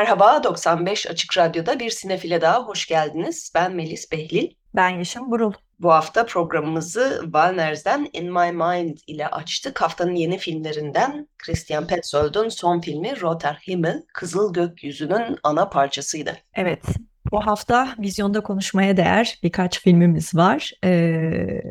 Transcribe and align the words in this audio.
Merhaba, 0.00 0.44
95 0.44 1.06
Açık 1.06 1.38
Radyo'da 1.38 1.80
bir 1.80 1.90
sinefile 1.90 2.40
daha 2.40 2.62
hoş 2.62 2.86
geldiniz. 2.86 3.52
Ben 3.54 3.74
Melis 3.74 4.12
Behlil. 4.12 4.50
Ben 4.74 4.88
Yeşim 4.88 5.30
Burul. 5.30 5.52
Bu 5.78 5.92
hafta 5.92 6.26
programımızı 6.26 7.20
Wagner'den 7.22 8.08
In 8.12 8.32
My 8.32 8.52
Mind 8.52 8.98
ile 9.06 9.28
açtık. 9.28 9.82
Haftanın 9.82 10.14
yeni 10.14 10.38
filmlerinden 10.38 11.28
Christian 11.38 11.86
Petzold'un 11.86 12.48
son 12.48 12.80
filmi 12.80 13.20
Roter 13.20 13.62
Himmel, 13.68 14.02
Kızıl 14.14 14.52
Gökyüzü'nün 14.52 15.38
ana 15.42 15.68
parçasıydı. 15.68 16.36
Evet, 16.54 16.84
bu 17.32 17.46
hafta 17.46 17.88
vizyonda 17.98 18.40
konuşmaya 18.40 18.96
değer 18.96 19.38
birkaç 19.42 19.80
filmimiz 19.80 20.34
var. 20.34 20.72
Ee, 20.84 21.62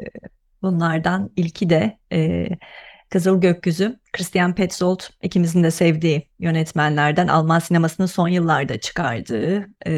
bunlardan 0.62 1.30
ilki 1.36 1.70
de 1.70 1.98
e, 2.14 2.48
Kızıl 3.10 3.42
Gökyüzü. 3.42 4.00
Christian 4.14 4.56
Petzold 4.56 5.00
ikimizin 5.22 5.64
de 5.64 5.72
sevdiği 5.72 6.30
yönetmenlerden 6.40 7.28
Alman 7.28 7.60
sinemasının 7.60 8.08
son 8.08 8.28
yıllarda 8.28 8.80
çıkardığı 8.80 9.68
e, 9.88 9.94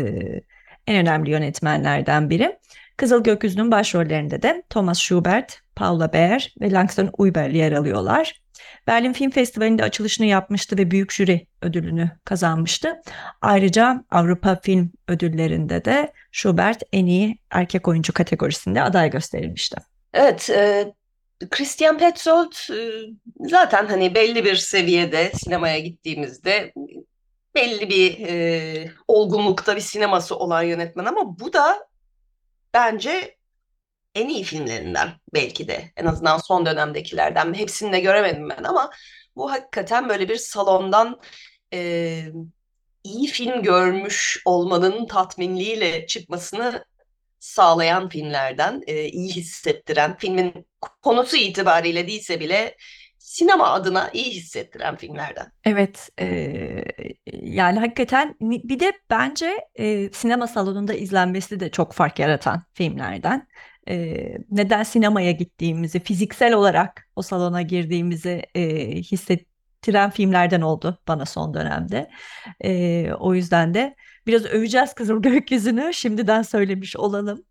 en 0.88 0.98
önemli 0.98 1.30
yönetmenlerden 1.30 2.30
biri. 2.30 2.58
Kızıl 2.98 3.24
Gökyüzü'nün 3.24 3.72
başrollerinde 3.72 4.42
de 4.42 4.64
Thomas 4.70 5.00
Schubert, 5.00 5.60
Paula 5.76 6.14
Beer 6.14 6.54
ve 6.62 6.72
Langston 6.72 7.10
Uyber 7.18 7.50
yer 7.50 7.72
alıyorlar. 7.72 8.42
Berlin 8.88 9.14
Film 9.14 9.32
Festivali'nde 9.32 9.84
açılışını 9.84 10.26
yapmıştı 10.26 10.78
ve 10.78 10.92
büyük 10.92 11.12
jüri 11.12 11.48
ödülünü 11.62 12.12
kazanmıştı. 12.26 13.02
Ayrıca 13.42 14.04
Avrupa 14.12 14.60
Film 14.64 14.92
Ödülleri'nde 15.08 15.86
de 15.86 16.14
Schubert 16.32 16.84
en 16.94 17.06
iyi 17.06 17.38
erkek 17.52 17.88
oyuncu 17.88 18.14
kategorisinde 18.14 18.82
aday 18.82 19.10
gösterilmişti. 19.10 19.78
Evet, 20.14 20.50
e, 20.50 20.94
Christian 21.50 21.98
Petzold 21.98 22.54
e, 22.72 23.06
zaten 23.40 23.86
hani 23.86 24.16
belli 24.16 24.46
bir 24.46 24.56
seviyede 24.56 25.32
sinemaya 25.36 25.80
gittiğimizde 25.80 26.74
belli 27.56 27.90
bir 27.90 28.28
e, 28.28 28.92
olgunlukta 29.08 29.76
bir 29.76 29.82
sineması 29.82 30.36
olan 30.36 30.64
yönetmen 30.64 31.06
ama 31.06 31.40
bu 31.40 31.54
da 31.54 31.88
bence 32.74 33.38
en 34.16 34.30
iyi 34.30 34.44
filmlerinden 34.44 35.10
belki 35.34 35.68
de. 35.68 35.92
En 35.98 36.06
azından 36.06 36.38
son 36.38 36.66
dönemdekilerden. 36.66 37.54
Hepsini 37.54 37.92
de 37.92 38.00
göremedim 38.00 38.50
ben 38.50 38.64
ama 38.64 38.92
bu 39.36 39.52
hakikaten 39.52 40.10
böyle 40.10 40.30
bir 40.30 40.38
salondan 40.38 41.22
e, 41.74 42.24
iyi 43.04 43.28
film 43.28 43.64
görmüş 43.64 44.42
olmanın 44.46 45.06
tatminliğiyle 45.06 46.08
çıkmasını 46.08 46.86
sağlayan 47.42 48.10
filmlerden, 48.10 48.82
e, 48.88 49.06
iyi 49.06 49.32
hissettiren, 49.32 50.18
filmin 50.18 50.68
konusu 51.02 51.38
itibariyle 51.38 52.08
değilse 52.08 52.40
bile 52.40 52.76
sinema 53.18 53.70
adına 53.70 54.10
iyi 54.14 54.32
hissettiren 54.32 54.96
filmlerden. 54.96 55.52
Evet, 55.66 56.10
e, 56.20 56.28
yani 57.42 57.80
hakikaten 57.80 58.36
bir 58.42 58.80
de 58.80 58.94
bence 59.10 59.68
e, 59.76 60.10
sinema 60.12 60.48
salonunda 60.48 60.94
izlenmesi 60.94 61.60
de 61.60 61.72
çok 61.72 61.94
fark 61.94 62.20
yaratan 62.20 62.64
filmlerden. 62.74 63.48
E, 63.90 64.16
neden 64.52 64.84
sinemaya 64.84 65.32
gittiğimizi, 65.32 66.00
fiziksel 66.00 66.54
olarak 66.54 67.08
o 67.16 67.22
salona 67.22 67.62
girdiğimizi 67.62 68.44
e, 68.56 68.92
hissettiren 68.96 70.10
filmlerden 70.10 70.62
oldu 70.62 71.00
bana 71.08 71.26
son 71.26 71.54
dönemde. 71.54 72.10
E, 72.64 73.14
o 73.14 73.34
yüzden 73.34 73.74
de 73.74 73.96
biraz 74.28 74.46
öveceğiz 74.46 74.94
Kızıl 74.94 75.22
Gökyüzü'nü 75.22 75.94
şimdiden 75.94 76.42
söylemiş 76.42 76.96
olalım. 76.98 77.46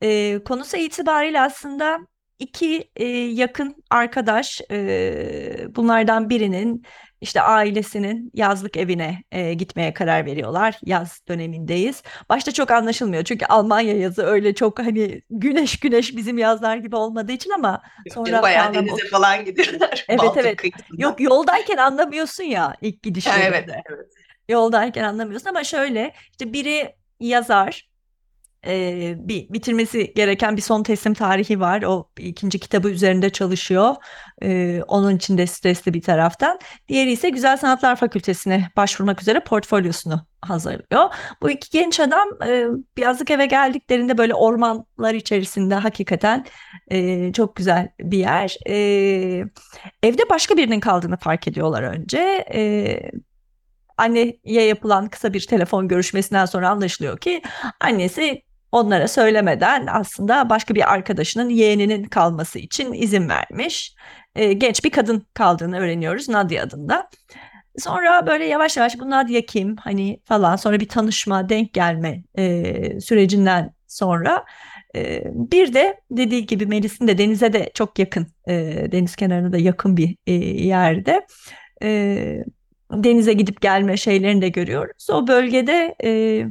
E, 0.00 0.38
konusu 0.44 0.76
itibariyle 0.76 1.40
aslında 1.40 1.98
iki 2.38 2.90
e, 2.96 3.04
yakın 3.08 3.84
arkadaş 3.90 4.60
e, 4.70 5.66
bunlardan 5.76 6.30
birinin 6.30 6.84
işte 7.20 7.40
ailesinin 7.40 8.30
yazlık 8.34 8.76
evine 8.76 9.22
e, 9.32 9.54
gitmeye 9.54 9.94
karar 9.94 10.26
veriyorlar. 10.26 10.78
Yaz 10.84 11.20
dönemindeyiz. 11.28 12.02
Başta 12.28 12.52
çok 12.52 12.70
anlaşılmıyor 12.70 13.24
çünkü 13.24 13.46
Almanya 13.46 13.96
yazı 13.96 14.22
öyle 14.22 14.54
çok 14.54 14.78
hani 14.78 15.22
güneş 15.30 15.80
güneş 15.80 16.16
bizim 16.16 16.38
yazlar 16.38 16.76
gibi 16.76 16.96
olmadığı 16.96 17.32
için 17.32 17.50
ama 17.50 17.82
sonra 18.14 18.42
bayağı 18.42 18.74
denize 18.74 19.08
falan 19.10 19.44
gidiyorlar. 19.44 20.04
Evet 20.08 20.20
Baltık 20.20 20.44
evet. 20.44 20.56
Kıyısında. 20.56 21.02
Yok 21.02 21.20
yoldayken 21.20 21.76
anlamıyorsun 21.76 22.44
ya 22.44 22.74
ilk 22.80 23.02
gidişlerinde. 23.02 23.46
Evet, 23.46 23.68
evet. 23.90 24.06
Yoldayken 24.48 25.04
anlamıyorsun 25.04 25.48
ama 25.48 25.64
şöyle 25.64 26.14
işte 26.30 26.52
biri 26.52 26.94
yazar 27.20 27.92
e, 28.66 29.14
bir 29.18 29.48
bitirmesi 29.52 30.12
gereken 30.14 30.56
bir 30.56 30.62
son 30.62 30.82
teslim 30.82 31.14
tarihi 31.14 31.60
var. 31.60 31.82
O 31.82 32.10
ikinci 32.18 32.58
kitabı 32.58 32.90
üzerinde 32.90 33.30
çalışıyor. 33.30 33.94
E, 34.42 34.80
onun 34.88 35.16
için 35.16 35.38
de 35.38 35.46
stresli 35.46 35.94
bir 35.94 36.02
taraftan. 36.02 36.58
Diğeri 36.88 37.12
ise 37.12 37.28
Güzel 37.28 37.56
Sanatlar 37.56 37.96
Fakültesine 37.96 38.70
başvurmak 38.76 39.22
üzere 39.22 39.40
portfolyosunu 39.40 40.26
hazırlıyor. 40.40 41.14
Bu 41.42 41.50
iki 41.50 41.70
genç 41.70 42.00
adam 42.00 42.28
e, 42.46 42.66
yazlık 42.98 43.30
eve 43.30 43.46
geldiklerinde 43.46 44.18
böyle 44.18 44.34
ormanlar 44.34 45.14
içerisinde 45.14 45.74
hakikaten 45.74 46.46
e, 46.88 47.32
çok 47.32 47.56
güzel 47.56 47.88
bir 48.00 48.18
yer. 48.18 48.56
E, 48.68 48.74
evde 50.02 50.22
başka 50.30 50.56
birinin 50.56 50.80
kaldığını 50.80 51.16
fark 51.16 51.48
ediyorlar 51.48 51.82
önce. 51.82 52.44
E, 52.54 53.00
anneye 53.98 54.38
yapılan 54.44 55.08
kısa 55.08 55.32
bir 55.32 55.46
telefon 55.46 55.88
görüşmesinden 55.88 56.46
sonra 56.46 56.68
anlaşılıyor 56.68 57.18
ki 57.18 57.42
annesi 57.80 58.42
onlara 58.72 59.08
söylemeden 59.08 59.86
aslında 59.86 60.50
başka 60.50 60.74
bir 60.74 60.92
arkadaşının 60.92 61.48
yeğeninin 61.48 62.04
kalması 62.04 62.58
için 62.58 62.92
izin 62.92 63.28
vermiş. 63.28 63.94
E, 64.34 64.52
genç 64.52 64.84
bir 64.84 64.90
kadın 64.90 65.26
kaldığını 65.34 65.78
öğreniyoruz 65.78 66.28
Nadia 66.28 66.62
adında. 66.62 67.08
Sonra 67.78 68.26
böyle 68.26 68.44
yavaş 68.44 68.76
yavaş 68.76 68.98
bu 68.98 69.10
Nadia 69.10 69.40
kim 69.40 69.76
hani 69.76 70.20
falan 70.24 70.56
sonra 70.56 70.80
bir 70.80 70.88
tanışma 70.88 71.48
denk 71.48 71.72
gelme 71.72 72.22
e, 72.38 73.00
sürecinden 73.00 73.74
sonra 73.86 74.44
e, 74.96 75.22
bir 75.34 75.74
de 75.74 76.00
dediği 76.10 76.46
gibi 76.46 76.66
Melis'in 76.66 77.08
de 77.08 77.18
denize 77.18 77.52
de 77.52 77.70
çok 77.74 77.98
yakın 77.98 78.26
e, 78.48 78.54
deniz 78.92 79.16
kenarına 79.16 79.52
da 79.52 79.58
yakın 79.58 79.96
bir 79.96 80.16
e, 80.26 80.32
yerde 80.64 81.26
e, 81.82 82.44
denize 82.92 83.32
gidip 83.32 83.60
gelme 83.60 83.96
şeylerini 83.96 84.42
de 84.42 84.48
görüyoruz. 84.48 85.10
O 85.10 85.26
bölgede 85.26 85.94
e, 86.04 86.44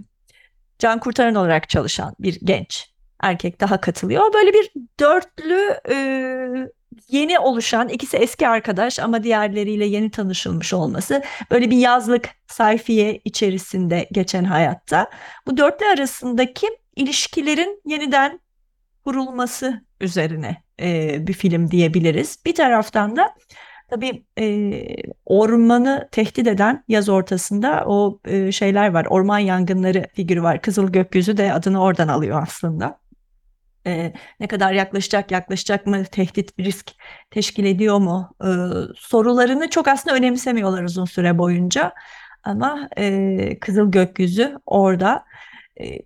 can 0.80 1.00
kurtaran 1.00 1.36
olarak 1.36 1.70
çalışan 1.70 2.16
bir 2.20 2.40
genç 2.44 2.92
erkek 3.22 3.62
daha 3.62 3.82
katılıyor. 3.82 4.34
Böyle 4.34 4.54
bir 4.54 4.72
dörtlü 5.00 5.80
e, 5.90 5.96
yeni 7.10 7.40
oluşan 7.40 7.90
ikisi 7.90 8.18
eski 8.18 8.48
arkadaş 8.48 9.00
ama 9.00 9.24
diğerleriyle 9.24 9.86
yeni 9.86 10.12
tanışılmış 10.12 10.74
olması 10.74 11.24
böyle 11.52 11.72
bir 11.72 11.78
yazlık 11.78 12.30
sayfiye 12.48 13.22
içerisinde 13.26 14.08
geçen 14.12 14.44
hayatta 14.44 15.10
bu 15.48 15.58
dörtlü 15.58 15.86
arasındaki 15.86 16.68
ilişkilerin 16.96 17.82
yeniden 17.86 18.40
kurulması 19.06 19.82
üzerine 20.02 20.64
e, 20.80 21.18
bir 21.28 21.34
film 21.34 21.72
diyebiliriz. 21.72 22.40
Bir 22.46 22.56
taraftan 22.56 23.16
da 23.16 23.36
Tabii 23.92 24.24
e, 24.40 24.86
ormanı 25.26 26.10
tehdit 26.12 26.48
eden 26.48 26.84
yaz 26.88 27.10
ortasında 27.10 27.84
o 27.88 28.20
e, 28.26 28.52
şeyler 28.52 28.94
var. 28.94 29.06
Orman 29.10 29.40
yangınları 29.40 30.08
figürü 30.14 30.44
var. 30.44 30.62
Kızıl 30.62 30.92
gökyüzü 30.92 31.38
de 31.38 31.54
adını 31.54 31.82
oradan 31.82 32.08
alıyor 32.08 32.44
aslında. 32.44 33.00
E, 33.88 34.14
ne 34.40 34.48
kadar 34.48 34.74
yaklaşacak, 34.74 35.32
yaklaşacak 35.32 35.88
mı, 35.88 36.04
tehdit, 36.06 36.60
risk 36.60 36.92
teşkil 37.32 37.66
ediyor 37.66 37.98
mu 37.98 38.36
e, 38.44 38.50
sorularını 38.96 39.70
çok 39.70 39.88
aslında 39.88 40.16
önemsemiyorlar 40.16 40.84
uzun 40.84 41.06
süre 41.06 41.38
boyunca. 41.38 41.94
Ama 42.44 42.90
e, 42.98 43.60
Kızıl 43.60 43.92
Gökyüzü 43.92 44.56
orada. 44.66 45.26
E, 45.82 46.00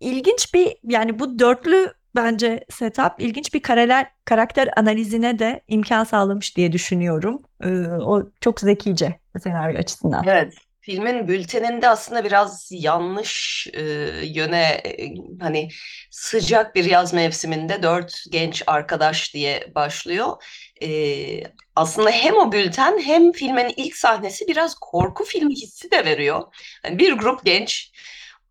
ilginç 0.00 0.54
bir 0.54 0.76
yani 0.84 1.18
bu 1.18 1.38
dörtlü 1.38 1.92
bence 2.14 2.64
setup 2.70 3.12
ilginç 3.18 3.54
bir 3.54 3.62
kareler, 3.62 4.06
karakter 4.24 4.68
analizine 4.76 5.38
de 5.38 5.60
imkan 5.68 6.04
sağlamış 6.04 6.56
diye 6.56 6.72
düşünüyorum. 6.72 7.42
Ee, 7.64 7.68
o 7.86 8.22
çok 8.40 8.60
zekice 8.60 9.20
senaryo 9.42 9.78
açısından. 9.78 10.24
Evet. 10.28 10.54
Filmin 10.82 11.28
bülteninde 11.28 11.88
aslında 11.88 12.24
biraz 12.24 12.68
yanlış 12.72 13.66
e, 13.72 13.82
yöne 14.22 14.66
e, 14.84 15.14
hani 15.40 15.68
sıcak 16.10 16.74
bir 16.74 16.84
yaz 16.84 17.14
mevsiminde 17.14 17.82
dört 17.82 18.24
genç 18.30 18.62
arkadaş 18.66 19.34
diye 19.34 19.72
başlıyor. 19.74 20.42
Ee, 20.82 21.42
aslında 21.76 22.10
hem 22.10 22.36
o 22.36 22.52
bülten 22.52 22.98
hem 22.98 23.32
filmin 23.32 23.72
ilk 23.76 23.96
sahnesi 23.96 24.48
biraz 24.48 24.74
korku 24.74 25.24
filmi 25.24 25.54
hissi 25.54 25.90
de 25.90 26.04
veriyor. 26.04 26.42
Yani 26.84 26.98
bir 26.98 27.12
grup 27.12 27.44
genç 27.44 27.92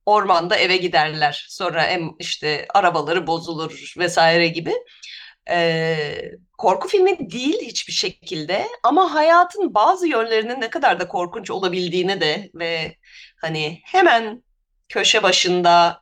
ormanda 0.09 0.55
eve 0.55 0.77
giderler. 0.77 1.45
Sonra 1.49 1.83
hem 1.87 2.09
işte 2.19 2.67
arabaları 2.73 3.27
bozulur 3.27 3.93
vesaire 3.97 4.47
gibi. 4.47 4.73
Ee, 5.49 6.31
korku 6.57 6.87
filmi 6.87 7.31
değil 7.31 7.61
hiçbir 7.61 7.93
şekilde 7.93 8.67
ama 8.83 9.13
hayatın 9.13 9.73
bazı 9.73 10.07
yönlerinin 10.07 10.61
ne 10.61 10.69
kadar 10.69 10.99
da 10.99 11.07
korkunç 11.07 11.51
olabildiğini 11.51 12.21
de 12.21 12.49
ve 12.55 12.95
hani 13.41 13.81
hemen 13.85 14.43
köşe 14.89 15.23
başında 15.23 16.01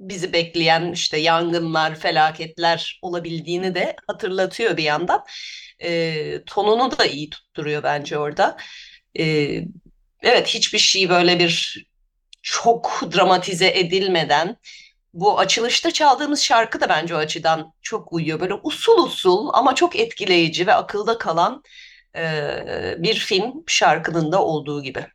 bizi 0.00 0.32
bekleyen 0.32 0.92
işte 0.92 1.16
yangınlar, 1.16 1.94
felaketler 1.94 2.98
olabildiğini 3.02 3.74
de 3.74 3.96
hatırlatıyor 4.06 4.76
bir 4.76 4.82
yandan. 4.82 5.24
E, 5.82 6.44
tonunu 6.46 6.98
da 6.98 7.06
iyi 7.06 7.30
tutturuyor 7.30 7.82
bence 7.82 8.18
orada. 8.18 8.56
E, 9.18 9.24
evet 10.22 10.46
hiçbir 10.46 10.78
şey 10.78 11.08
böyle 11.08 11.38
bir 11.38 11.86
çok 12.42 13.00
dramatize 13.14 13.78
edilmeden 13.78 14.56
bu 15.14 15.38
açılışta 15.38 15.90
çaldığımız 15.90 16.42
şarkı 16.42 16.80
da 16.80 16.88
bence 16.88 17.14
o 17.14 17.18
açıdan 17.18 17.72
çok 17.82 18.12
uyuyor. 18.12 18.40
Böyle 18.40 18.54
usul 18.62 19.06
usul 19.06 19.50
ama 19.52 19.74
çok 19.74 19.96
etkileyici 19.96 20.66
ve 20.66 20.74
akılda 20.74 21.18
kalan 21.18 21.62
e, 22.16 22.24
bir 22.98 23.14
film 23.14 23.64
şarkının 23.66 24.32
da 24.32 24.44
olduğu 24.44 24.82
gibi. 24.82 25.06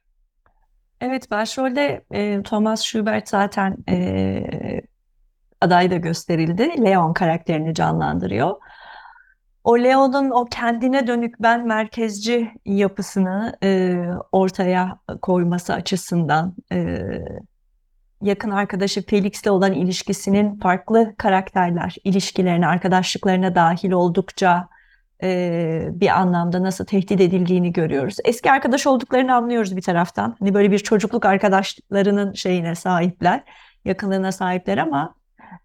Evet 1.02 1.32
başrolde 1.32 2.04
e, 2.14 2.44
Thomas 2.44 2.84
Schubert 2.84 3.30
zaten 3.30 3.78
e, 3.90 4.82
aday 5.62 5.92
da 5.92 5.96
gösterildi. 5.96 6.84
Leon 6.86 7.14
karakterini 7.14 7.74
canlandırıyor. 7.74 8.56
O 9.68 9.80
Leon'un 9.80 10.30
o 10.30 10.46
kendine 10.46 11.08
dönük 11.08 11.36
ben 11.40 11.68
merkezci 11.68 12.52
yapısını 12.66 13.58
e, 13.64 13.96
ortaya 14.32 15.00
koyması 15.22 15.74
açısından 15.74 16.56
e, 16.72 17.00
yakın 18.22 18.52
arkadaşı 18.52 19.06
Felix'le 19.06 19.48
olan 19.48 19.74
ilişkisinin 19.74 20.60
farklı 20.60 21.16
karakterler, 21.18 21.96
ilişkilerine, 22.04 22.68
arkadaşlıklarına 22.68 23.56
dahil 23.56 23.92
oldukça 23.92 24.68
e, 25.24 25.90
bir 25.92 26.20
anlamda 26.20 26.64
nasıl 26.64 26.86
tehdit 26.86 27.22
edildiğini 27.22 27.74
görüyoruz. 27.74 28.18
Eski 28.26 28.52
arkadaş 28.52 28.88
olduklarını 28.88 29.36
anlıyoruz 29.36 29.78
bir 29.78 29.82
taraftan. 29.82 30.36
Hani 30.40 30.54
böyle 30.54 30.72
bir 30.72 30.80
çocukluk 30.80 31.26
arkadaşlarının 31.26 32.34
şeyine 32.34 32.76
sahipler, 32.76 33.44
yakınlığına 33.86 34.32
sahipler 34.32 34.78
ama 34.78 35.16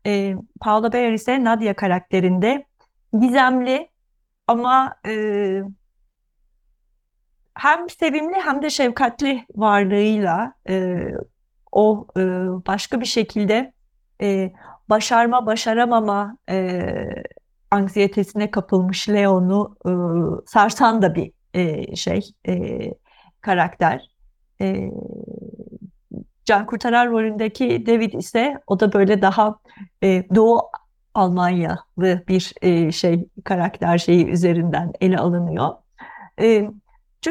e, 0.06 0.34
Paula 0.60 0.92
Beer 0.92 1.12
ise 1.12 1.44
Nadia 1.44 1.74
karakterinde 1.74 2.64
gizemli 3.20 3.91
ama 4.52 4.94
e, 5.06 5.62
hem 7.54 7.90
sevimli 7.90 8.36
hem 8.44 8.62
de 8.62 8.70
şefkatli 8.70 9.46
varlığıyla 9.54 10.54
e, 10.68 11.06
o 11.72 12.06
e, 12.16 12.20
başka 12.66 13.00
bir 13.00 13.06
şekilde 13.06 13.72
e, 14.22 14.52
başarma 14.88 15.46
başaramama 15.46 16.36
e, 16.50 16.82
anksiyetesine 17.70 18.50
kapılmış 18.50 19.08
Leon'u 19.08 19.76
e, 19.86 19.92
sarsan 20.46 21.02
da 21.02 21.14
bir 21.14 21.32
e, 21.54 21.96
şey 21.96 22.20
e, 22.48 22.78
karakter. 23.40 24.08
E, 24.60 24.90
Can 26.44 26.66
Kurtarar 26.66 27.10
rolündeki 27.10 27.86
David 27.86 28.12
ise 28.12 28.58
o 28.66 28.80
da 28.80 28.92
böyle 28.92 29.22
daha 29.22 29.58
e, 30.02 30.24
Doğu 30.34 30.60
Almanyalı 31.14 32.24
bir 32.28 32.52
e, 32.62 32.92
şey 32.92 33.28
karakter 33.44 33.98
şeyi 33.98 34.26
üzerinden 34.26 34.92
ele 35.00 35.18
alınıyor. 35.18 35.68
E, 36.40 36.70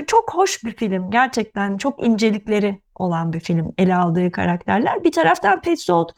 çok 0.08 0.34
hoş 0.34 0.64
bir 0.64 0.76
film. 0.76 1.12
Gerçekten 1.12 1.78
çok 1.78 2.06
incelikleri 2.06 2.82
olan 2.96 3.34
bir 3.34 3.40
film 3.40 3.74
ele 3.78 3.96
aldığı 3.96 4.32
karakterler. 4.32 5.04
Bir 5.04 5.12
taraftan 5.12 5.62
Petzold 5.62 6.10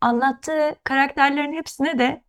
anlattığı 0.00 0.74
karakterlerin 0.84 1.52
hepsine 1.52 1.98
de 1.98 2.22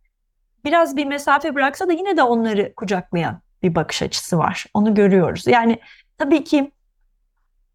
biraz 0.64 0.96
bir 0.96 1.06
mesafe 1.06 1.54
bıraksa 1.54 1.88
da 1.88 1.92
yine 1.92 2.16
de 2.16 2.22
onları 2.22 2.74
kucaklayan 2.74 3.40
bir 3.62 3.74
bakış 3.74 4.02
açısı 4.02 4.38
var. 4.38 4.66
Onu 4.74 4.94
görüyoruz. 4.94 5.46
Yani 5.46 5.80
tabii 6.18 6.44
ki 6.44 6.72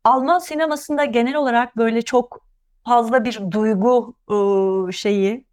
Alman 0.03 0.39
sinemasında 0.39 1.05
genel 1.05 1.35
olarak 1.35 1.77
böyle 1.77 2.01
çok 2.01 2.41
fazla 2.85 3.25
bir 3.25 3.51
duygu 3.51 4.15
şeyi 4.91 5.45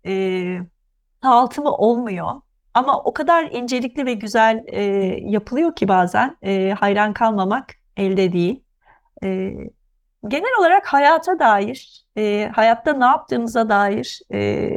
dağıtımı 1.23 1.70
olmuyor. 1.73 2.41
Ama 2.75 3.03
o 3.03 3.12
kadar 3.12 3.44
incelikli 3.44 4.06
ve 4.06 4.15
güzel 4.15 4.65
e, 4.67 4.82
yapılıyor 5.20 5.75
ki 5.76 5.88
bazen 5.88 6.37
e, 6.43 6.75
hayran 6.81 7.12
kalmamak 7.12 7.75
elde 7.97 8.32
değil. 8.32 8.65
E, 9.25 9.29
genel 10.29 10.59
olarak 10.61 10.87
hayata 10.87 11.38
dair, 11.38 12.05
e, 12.17 12.50
hayatta 12.55 12.93
ne 12.93 13.05
yaptığımıza 13.05 13.69
dair 13.69 14.20
e, 14.32 14.70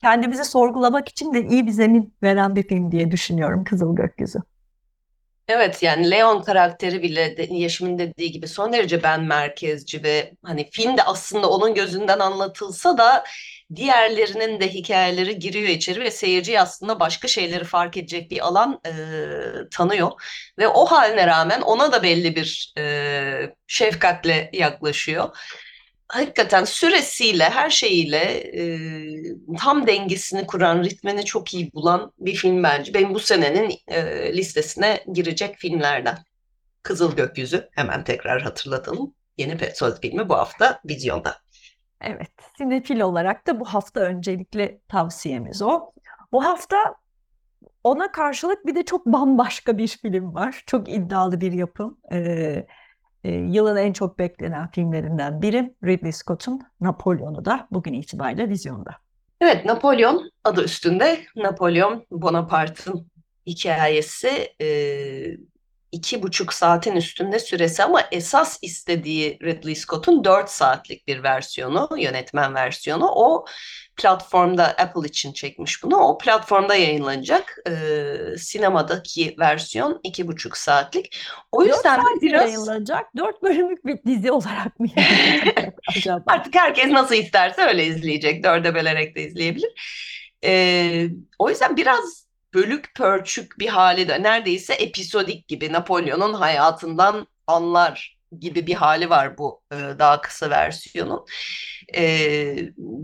kendimizi 0.00 0.44
sorgulamak 0.44 1.08
için 1.08 1.34
de 1.34 1.46
iyi 1.46 1.66
bir 1.66 1.70
zemin 1.70 2.14
veren 2.22 2.56
bir 2.56 2.62
film 2.62 2.92
diye 2.92 3.10
düşünüyorum 3.10 3.64
Kızıl 3.64 3.96
Gökyüzü. 3.96 4.38
Evet 5.48 5.82
yani 5.82 6.10
Leon 6.10 6.42
karakteri 6.42 7.02
bile 7.02 7.36
de, 7.36 7.46
Yeşim'in 7.50 7.98
dediği 7.98 8.32
gibi 8.32 8.48
son 8.48 8.72
derece 8.72 9.02
ben 9.02 9.24
merkezci 9.24 10.02
ve 10.02 10.32
hani 10.44 10.70
film 10.70 10.96
de 10.96 11.02
aslında 11.02 11.50
onun 11.50 11.74
gözünden 11.74 12.18
anlatılsa 12.18 12.98
da 12.98 13.24
diğerlerinin 13.76 14.60
de 14.60 14.68
hikayeleri 14.68 15.38
giriyor 15.38 15.68
içeri 15.68 16.00
ve 16.00 16.10
seyirci 16.10 16.60
aslında 16.60 17.00
başka 17.00 17.28
şeyleri 17.28 17.64
fark 17.64 17.96
edecek 17.96 18.30
bir 18.30 18.46
alan 18.46 18.80
e, 18.86 18.90
tanıyor. 19.70 20.10
Ve 20.58 20.68
o 20.68 20.86
haline 20.86 21.26
rağmen 21.26 21.60
ona 21.60 21.92
da 21.92 22.02
belli 22.02 22.36
bir 22.36 22.72
e, 22.78 23.54
şefkatle 23.66 24.50
yaklaşıyor 24.52 25.36
hakikaten 26.08 26.64
süresiyle, 26.64 27.44
her 27.44 27.70
şeyiyle 27.70 28.18
e, 28.54 28.62
tam 29.58 29.86
dengesini 29.86 30.46
kuran, 30.46 30.84
ritmini 30.84 31.24
çok 31.24 31.54
iyi 31.54 31.72
bulan 31.72 32.12
bir 32.18 32.34
film 32.34 32.62
bence. 32.62 32.94
Benim 32.94 33.14
bu 33.14 33.20
senenin 33.20 33.72
e, 33.88 34.02
listesine 34.36 35.04
girecek 35.12 35.56
filmlerden. 35.56 36.18
Kızıl 36.82 37.16
Gökyüzü 37.16 37.68
hemen 37.72 38.04
tekrar 38.04 38.42
hatırlatalım. 38.42 39.14
Yeni 39.38 39.56
Petzold 39.56 40.00
filmi 40.00 40.28
bu 40.28 40.34
hafta 40.34 40.80
vizyonda. 40.84 41.36
Evet, 42.00 42.30
sinefil 42.58 43.00
olarak 43.00 43.46
da 43.46 43.60
bu 43.60 43.64
hafta 43.64 44.00
öncelikle 44.00 44.80
tavsiyemiz 44.88 45.62
o. 45.62 45.92
Bu 46.32 46.44
hafta 46.44 46.94
ona 47.84 48.12
karşılık 48.12 48.66
bir 48.66 48.74
de 48.74 48.84
çok 48.84 49.06
bambaşka 49.06 49.78
bir 49.78 49.88
film 49.88 50.34
var. 50.34 50.62
Çok 50.66 50.88
iddialı 50.88 51.40
bir 51.40 51.52
yapım. 51.52 51.98
Ee, 52.12 52.66
yılın 53.30 53.76
en 53.76 53.92
çok 53.92 54.18
beklenen 54.18 54.70
filmlerinden 54.70 55.42
biri 55.42 55.74
Ridley 55.84 56.12
Scott'un 56.12 56.60
Napolyon'u 56.80 57.44
da 57.44 57.68
bugün 57.70 57.92
itibariyle 57.92 58.48
vizyonda. 58.48 58.90
Evet, 59.40 59.64
Napolyon 59.64 60.30
adı 60.44 60.64
üstünde. 60.64 61.18
Napolyon 61.36 62.06
Bonaparte'ın 62.10 63.06
hikayesi 63.46 64.52
e, 64.60 64.66
iki 65.92 66.22
buçuk 66.22 66.52
saatin 66.52 66.96
üstünde 66.96 67.38
süresi 67.38 67.82
ama 67.82 68.02
esas 68.12 68.58
istediği 68.62 69.38
Ridley 69.42 69.74
Scott'un 69.74 70.24
dört 70.24 70.50
saatlik 70.50 71.08
bir 71.08 71.22
versiyonu, 71.22 71.88
yönetmen 71.98 72.54
versiyonu. 72.54 73.08
O 73.14 73.44
platformda 73.96 74.66
Apple 74.66 75.08
için 75.08 75.32
çekmiş 75.32 75.82
bunu. 75.82 75.96
O 75.96 76.18
platformda 76.18 76.74
yayınlanacak. 76.74 77.56
Ee, 77.68 78.36
sinemadaki 78.38 79.36
versiyon 79.38 80.00
iki 80.02 80.26
buçuk 80.26 80.56
saatlik. 80.56 81.18
O 81.52 81.64
yüzden 81.64 82.00
Dört 82.00 82.22
biraz 82.22 82.44
yayınlanacak. 82.44 83.06
Dört 83.16 83.42
bölümlük 83.42 83.86
bir 83.86 83.98
dizi 84.06 84.32
olarak 84.32 84.80
mı 84.80 84.86
acaba? 85.96 86.22
Artık 86.26 86.54
herkes 86.54 86.86
nasıl 86.86 87.14
isterse 87.14 87.62
öyle 87.62 87.86
izleyecek. 87.86 88.44
Dörde 88.44 88.74
bölerek 88.74 89.16
de 89.16 89.22
izleyebilir. 89.22 89.72
Ee, 90.44 91.08
o 91.38 91.50
yüzden 91.50 91.76
biraz 91.76 92.27
bölük 92.54 92.94
pörçük 92.96 93.58
bir 93.58 93.68
hali 93.68 94.08
de 94.08 94.22
neredeyse 94.22 94.74
episodik 94.74 95.48
gibi 95.48 95.72
Napolyon'un 95.72 96.34
hayatından 96.34 97.26
anlar 97.46 98.18
gibi 98.40 98.66
bir 98.66 98.74
hali 98.74 99.10
var 99.10 99.38
bu 99.38 99.62
e, 99.72 99.76
daha 99.98 100.20
kısa 100.20 100.50
versiyonun. 100.50 101.26
E, 101.94 102.02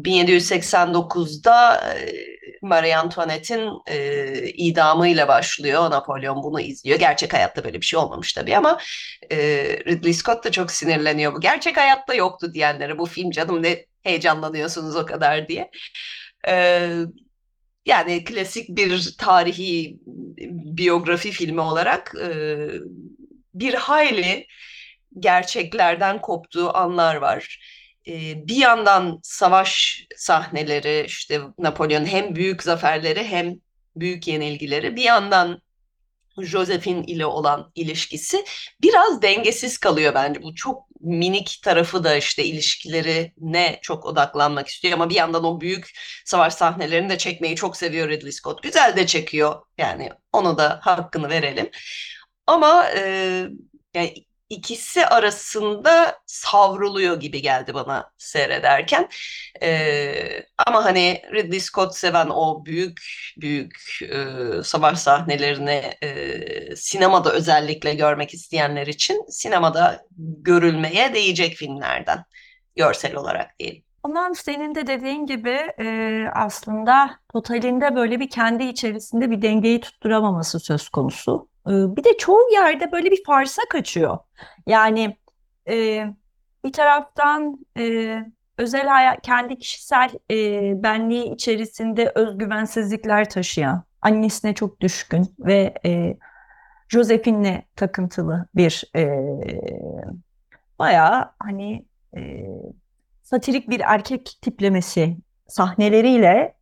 1789'da 0.02 1.76
e, 1.98 2.12
Marie 2.62 2.94
Antoinette'in 2.96 3.70
e, 3.86 4.48
idamıyla 4.48 5.28
başlıyor. 5.28 5.90
Napolyon 5.90 6.42
bunu 6.42 6.60
izliyor. 6.60 6.98
Gerçek 6.98 7.32
hayatta 7.34 7.64
böyle 7.64 7.80
bir 7.80 7.86
şey 7.86 7.98
olmamış 7.98 8.32
tabii 8.32 8.56
ama 8.56 8.78
e, 9.30 9.36
Ridley 9.86 10.14
Scott 10.14 10.44
da 10.44 10.50
çok 10.52 10.70
sinirleniyor 10.70 11.34
bu. 11.34 11.40
Gerçek 11.40 11.76
hayatta 11.76 12.14
yoktu 12.14 12.54
diyenlere 12.54 12.98
bu 12.98 13.06
film 13.06 13.30
canım 13.30 13.62
ne 13.62 13.86
heyecanlanıyorsunuz 14.02 14.96
o 14.96 15.06
kadar 15.06 15.48
diye. 15.48 15.70
E, 16.48 16.88
yani 17.86 18.24
klasik 18.24 18.68
bir 18.68 19.14
tarihi 19.18 19.98
biyografi 20.76 21.30
filmi 21.30 21.60
olarak 21.60 22.14
e, 22.22 22.56
bir 23.54 23.74
hayli 23.74 24.46
gerçeklerden 25.18 26.20
koptuğu 26.20 26.76
anlar 26.76 27.16
var. 27.16 27.60
E, 28.06 28.46
bir 28.48 28.56
yandan 28.56 29.20
savaş 29.22 30.04
sahneleri 30.16 31.04
işte 31.06 31.40
Napolyon 31.58 32.06
hem 32.06 32.34
büyük 32.36 32.62
zaferleri 32.62 33.24
hem 33.24 33.54
büyük 33.96 34.28
yenilgileri. 34.28 34.96
Bir 34.96 35.02
yandan 35.02 35.62
Josephine 36.42 37.04
ile 37.06 37.26
olan 37.26 37.72
ilişkisi 37.74 38.44
biraz 38.82 39.22
dengesiz 39.22 39.78
kalıyor 39.78 40.14
bence. 40.14 40.42
Bu 40.42 40.54
çok 40.54 40.84
minik 41.04 41.60
tarafı 41.62 42.04
da 42.04 42.16
işte 42.16 42.44
ilişkileri 42.44 43.32
ne 43.38 43.78
çok 43.82 44.06
odaklanmak 44.06 44.68
istiyor 44.68 44.94
ama 44.94 45.10
bir 45.10 45.14
yandan 45.14 45.44
o 45.44 45.60
büyük 45.60 45.90
savaş 46.24 46.54
sahnelerini 46.54 47.08
de 47.08 47.18
çekmeyi 47.18 47.56
çok 47.56 47.76
seviyor 47.76 48.08
Ridley 48.08 48.32
Scott. 48.32 48.62
Güzel 48.62 48.96
de 48.96 49.06
çekiyor 49.06 49.62
yani 49.78 50.10
onu 50.32 50.58
da 50.58 50.80
hakkını 50.82 51.28
verelim. 51.28 51.70
Ama 52.46 52.90
e, 52.96 53.00
yani 53.94 54.14
ikisi 54.50 55.06
arasında 55.06 56.18
savruluyor 56.26 57.20
gibi 57.20 57.42
geldi 57.42 57.74
bana 57.74 58.10
seyrederken. 58.18 59.08
Ee, 59.62 60.42
ama 60.66 60.84
hani 60.84 61.22
Ridley 61.32 61.60
Scott 61.60 61.94
seven 61.94 62.26
o 62.30 62.64
büyük 62.64 63.00
büyük 63.40 63.76
e, 64.02 64.26
savaş 64.62 64.98
sahnelerini 64.98 65.82
e, 66.02 66.76
sinemada 66.76 67.32
özellikle 67.32 67.94
görmek 67.94 68.34
isteyenler 68.34 68.86
için 68.86 69.24
sinemada 69.28 70.06
görülmeye 70.42 71.14
değecek 71.14 71.56
filmlerden 71.56 72.24
görsel 72.76 73.16
olarak 73.16 73.58
diyelim. 73.58 73.82
Ondan 74.02 74.32
senin 74.32 74.74
de 74.74 74.86
dediğin 74.86 75.26
gibi 75.26 75.72
e, 75.80 76.26
aslında 76.34 77.10
totalinde 77.32 77.94
böyle 77.94 78.20
bir 78.20 78.30
kendi 78.30 78.64
içerisinde 78.64 79.30
bir 79.30 79.42
dengeyi 79.42 79.80
tutturamaması 79.80 80.60
söz 80.60 80.88
konusu. 80.88 81.48
Bir 81.66 82.04
de 82.04 82.16
çoğu 82.16 82.50
yerde 82.52 82.92
böyle 82.92 83.10
bir 83.10 83.24
farsa 83.24 83.62
kaçıyor. 83.70 84.18
Yani 84.66 85.16
e, 85.68 86.06
bir 86.64 86.72
taraftan 86.72 87.66
e, 87.78 88.18
özel 88.58 88.86
hayat, 88.86 89.22
kendi 89.22 89.58
kişisel 89.58 90.10
e, 90.30 90.36
benliği 90.82 91.34
içerisinde 91.34 92.12
özgüvensizlikler 92.14 93.30
taşıyan, 93.30 93.84
annesine 94.02 94.54
çok 94.54 94.80
düşkün 94.80 95.34
ve 95.38 95.74
e, 95.86 96.16
Josephine'le 96.88 97.62
takıntılı 97.76 98.46
bir 98.54 98.84
e, 98.96 99.08
bayağı 100.78 101.30
hani 101.38 101.84
e, 102.16 102.46
satirik 103.22 103.70
bir 103.70 103.80
erkek 103.80 104.38
tiplemesi 104.42 105.16
sahneleriyle 105.48 106.54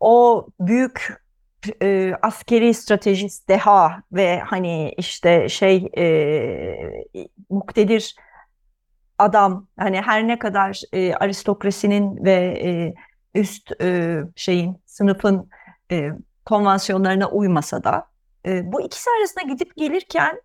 o 0.00 0.46
büyük 0.60 1.23
e, 1.82 2.14
askeri 2.22 2.74
stratejist 2.74 3.48
deha 3.48 4.02
ve 4.12 4.40
hani 4.40 4.94
işte 4.96 5.48
şey 5.48 5.90
e, 5.96 6.04
muktedir 7.50 8.16
adam 9.18 9.66
hani 9.78 10.00
her 10.00 10.28
ne 10.28 10.38
kadar 10.38 10.80
e, 10.92 11.14
aristokrasinin 11.14 12.24
ve 12.24 12.32
e, 12.64 12.94
üst 13.34 13.72
e, 13.80 14.20
şeyin 14.36 14.76
sınıfın 14.86 15.50
e, 15.90 16.10
konvansiyonlarına 16.44 17.28
uymasa 17.30 17.84
da 17.84 18.06
e, 18.46 18.72
bu 18.72 18.80
ikisi 18.80 19.10
arasında 19.18 19.44
gidip 19.44 19.76
gelirken 19.76 20.40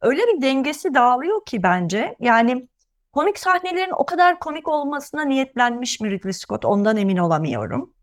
öyle 0.00 0.22
bir 0.22 0.42
dengesi 0.42 0.94
dağılıyor 0.94 1.44
ki 1.44 1.62
bence 1.62 2.16
yani 2.20 2.68
komik 3.12 3.38
sahnelerin 3.38 3.92
o 3.96 4.06
kadar 4.06 4.38
komik 4.38 4.68
olmasına 4.68 5.22
niyetlenmiş 5.24 6.00
mi 6.00 6.10
Ridley 6.10 6.32
Scott 6.32 6.64
ondan 6.64 6.96
emin 6.96 7.16
olamıyorum. 7.16 7.94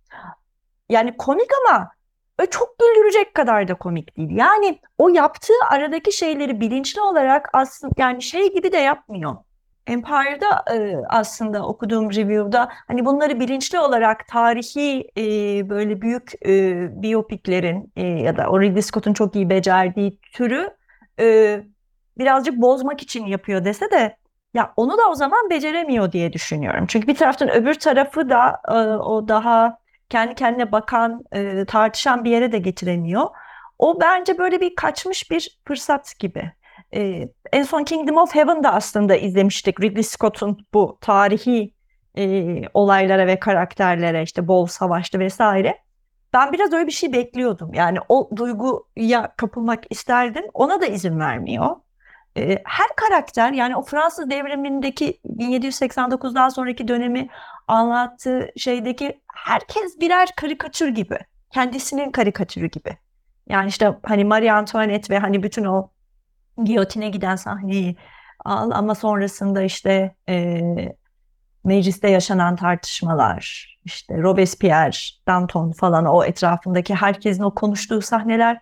Yani 0.90 1.18
komik 1.18 1.50
ama 1.66 1.90
öyle 2.40 2.50
çok 2.50 2.80
güldürecek 2.80 3.34
kadar 3.34 3.68
da 3.68 3.76
komik 3.76 4.18
değil. 4.18 4.30
Yani 4.32 4.80
o 4.98 5.10
yaptığı 5.10 5.54
aradaki 5.70 6.12
şeyleri 6.12 6.60
bilinçli 6.60 7.02
olarak 7.02 7.50
aslında 7.54 7.94
yani 7.98 8.22
şey 8.22 8.54
gibi 8.54 8.72
de 8.72 8.78
yapmıyor. 8.78 9.36
Empire'da 9.88 10.76
e, 10.76 10.96
aslında 11.10 11.68
okuduğum 11.68 12.12
review'da 12.12 12.70
hani 12.88 13.06
bunları 13.06 13.40
bilinçli 13.40 13.80
olarak 13.80 14.28
tarihi 14.28 15.12
e, 15.18 15.24
böyle 15.70 16.02
büyük 16.02 16.48
e, 16.48 16.88
biyopiklerin 17.02 17.92
e, 17.96 18.08
ya 18.08 18.38
da 18.38 18.50
o 18.50 18.62
Ridley 18.62 18.82
Scott'un 18.82 19.14
çok 19.14 19.36
iyi 19.36 19.50
becerdiği 19.50 20.20
türü 20.34 20.70
e, 21.20 21.60
birazcık 22.18 22.58
bozmak 22.62 23.02
için 23.02 23.26
yapıyor 23.26 23.66
dese 23.66 23.92
de 23.92 24.18
ya 24.54 24.74
onu 24.76 24.98
da 24.98 25.10
o 25.10 25.16
zaman 25.16 25.50
beceremiyor 25.50 26.12
diye 26.12 26.34
düşünüyorum. 26.34 26.86
Çünkü 26.88 27.08
bir 27.08 27.16
taraftan 27.16 27.50
öbür 27.50 27.74
tarafı 27.74 28.30
da 28.30 28.62
e, 28.68 28.74
o 28.98 29.28
daha 29.28 29.78
kendi 30.10 30.36
kendine 30.36 30.72
bakan, 30.72 31.24
e, 31.32 31.66
tartışan 31.66 32.24
bir 32.24 32.32
yere 32.32 32.52
de 32.52 32.58
getiremiyor. 32.60 33.28
O 33.80 34.02
bence 34.02 34.38
böyle 34.38 34.62
bir 34.62 34.76
kaçmış 34.76 35.32
bir 35.32 35.60
fırsat 35.68 36.20
gibi. 36.20 36.52
E, 36.96 37.30
en 37.54 37.64
son 37.64 37.84
Kingdom 37.84 38.18
of 38.18 38.36
Heaven'da 38.36 38.74
aslında 38.74 39.16
izlemiştik 39.16 39.82
Ridley 39.82 40.04
Scott'un 40.04 40.68
bu 40.74 40.98
tarihi 41.02 41.74
e, 42.18 42.56
olaylara 42.74 43.28
ve 43.28 43.40
karakterlere 43.40 44.24
işte 44.24 44.48
bol 44.48 44.66
savaştı 44.66 45.20
vesaire. 45.20 45.78
Ben 46.34 46.52
biraz 46.54 46.74
öyle 46.74 46.88
bir 46.88 46.92
şey 46.92 47.14
bekliyordum. 47.14 47.74
Yani 47.74 47.98
o 48.10 48.30
duyguya 48.36 49.36
kapılmak 49.38 49.84
isterdim. 49.90 50.44
Ona 50.54 50.82
da 50.82 50.86
izin 50.86 51.20
vermiyor. 51.20 51.76
Her 52.66 52.88
karakter 52.96 53.52
yani 53.52 53.76
o 53.76 53.82
Fransız 53.82 54.30
devrimindeki 54.30 55.20
1789'dan 55.38 56.50
sonraki 56.50 56.88
dönemi 56.88 57.30
anlattığı 57.68 58.52
şeydeki 58.58 59.22
herkes 59.34 60.00
birer 60.00 60.30
karikatür 60.36 60.88
gibi. 60.88 61.18
Kendisinin 61.54 62.12
karikatürü 62.12 62.68
gibi. 62.68 62.98
Yani 63.50 63.68
işte 63.70 63.98
hani 64.04 64.26
Marie 64.26 64.52
Antoinette 64.52 65.14
ve 65.14 65.20
hani 65.20 65.44
bütün 65.44 65.66
o 65.66 65.90
giyotine 66.64 67.10
giden 67.10 67.36
sahneyi 67.36 67.96
al 68.46 68.72
ama 68.74 68.96
sonrasında 68.96 69.62
işte 69.62 70.16
e, 70.30 70.62
mecliste 71.64 72.10
yaşanan 72.10 72.56
tartışmalar, 72.56 73.68
işte 73.86 74.18
Robespierre, 74.22 74.98
Danton 75.28 75.72
falan 75.72 76.06
o 76.06 76.24
etrafındaki 76.24 76.96
herkesin 76.96 77.44
o 77.44 77.54
konuştuğu 77.54 78.02
sahneler 78.02 78.60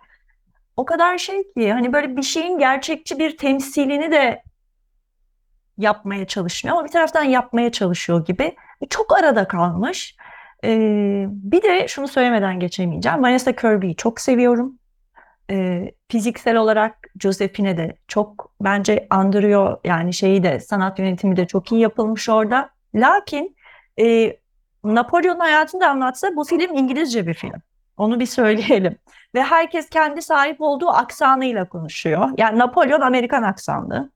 o 0.76 0.84
kadar 0.84 1.18
şey 1.18 1.52
ki 1.52 1.72
hani 1.72 1.92
böyle 1.92 2.16
bir 2.16 2.22
şeyin 2.22 2.58
gerçekçi 2.58 3.18
bir 3.18 3.36
temsilini 3.36 4.10
de 4.10 4.42
yapmaya 5.78 6.26
çalışmıyor 6.26 6.76
ama 6.76 6.86
bir 6.86 6.92
taraftan 6.92 7.24
yapmaya 7.24 7.72
çalışıyor 7.72 8.24
gibi. 8.24 8.56
Çok 8.90 9.18
arada 9.18 9.48
kalmış. 9.48 10.16
Ee, 10.64 11.26
bir 11.28 11.62
de 11.62 11.88
şunu 11.88 12.08
söylemeden 12.08 12.60
geçemeyeceğim. 12.60 13.22
Vanessa 13.22 13.56
Kirby'yi 13.56 13.96
çok 13.96 14.20
seviyorum. 14.20 14.78
Ee, 15.50 15.94
fiziksel 16.08 16.56
olarak 16.56 16.96
Josephine 17.20 17.76
de 17.76 17.96
çok 18.08 18.52
bence 18.60 19.06
andırıyor. 19.10 19.78
Yani 19.84 20.12
şeyi 20.14 20.42
de 20.42 20.60
sanat 20.60 20.98
yönetimi 20.98 21.36
de 21.36 21.46
çok 21.46 21.72
iyi 21.72 21.80
yapılmış 21.80 22.28
orada. 22.28 22.70
Lakin 22.94 23.56
e, 24.00 24.36
Napolyon 24.84 25.38
hayatını 25.38 25.80
da 25.80 25.88
anlatsa 25.90 26.36
bu 26.36 26.44
film 26.44 26.76
İngilizce 26.76 27.26
bir 27.26 27.34
film. 27.34 27.62
Onu 27.96 28.20
bir 28.20 28.26
söyleyelim. 28.26 28.98
Ve 29.34 29.42
herkes 29.42 29.88
kendi 29.88 30.22
sahip 30.22 30.60
olduğu 30.60 30.88
aksanıyla 30.88 31.68
konuşuyor. 31.68 32.30
Yani 32.38 32.58
Napolyon 32.58 33.00
Amerikan 33.00 33.42
aksanlı. 33.42 34.10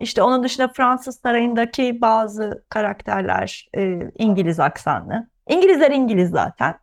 İşte 0.00 0.22
onun 0.22 0.42
dışında 0.42 0.68
Fransız 0.68 1.20
sarayındaki 1.20 2.00
bazı 2.00 2.64
karakterler 2.68 3.68
e, 3.76 4.10
İngiliz 4.18 4.60
aksanlı. 4.60 5.26
İngilizler 5.48 5.90
İngiliz 5.90 6.30
zaten. 6.30 6.74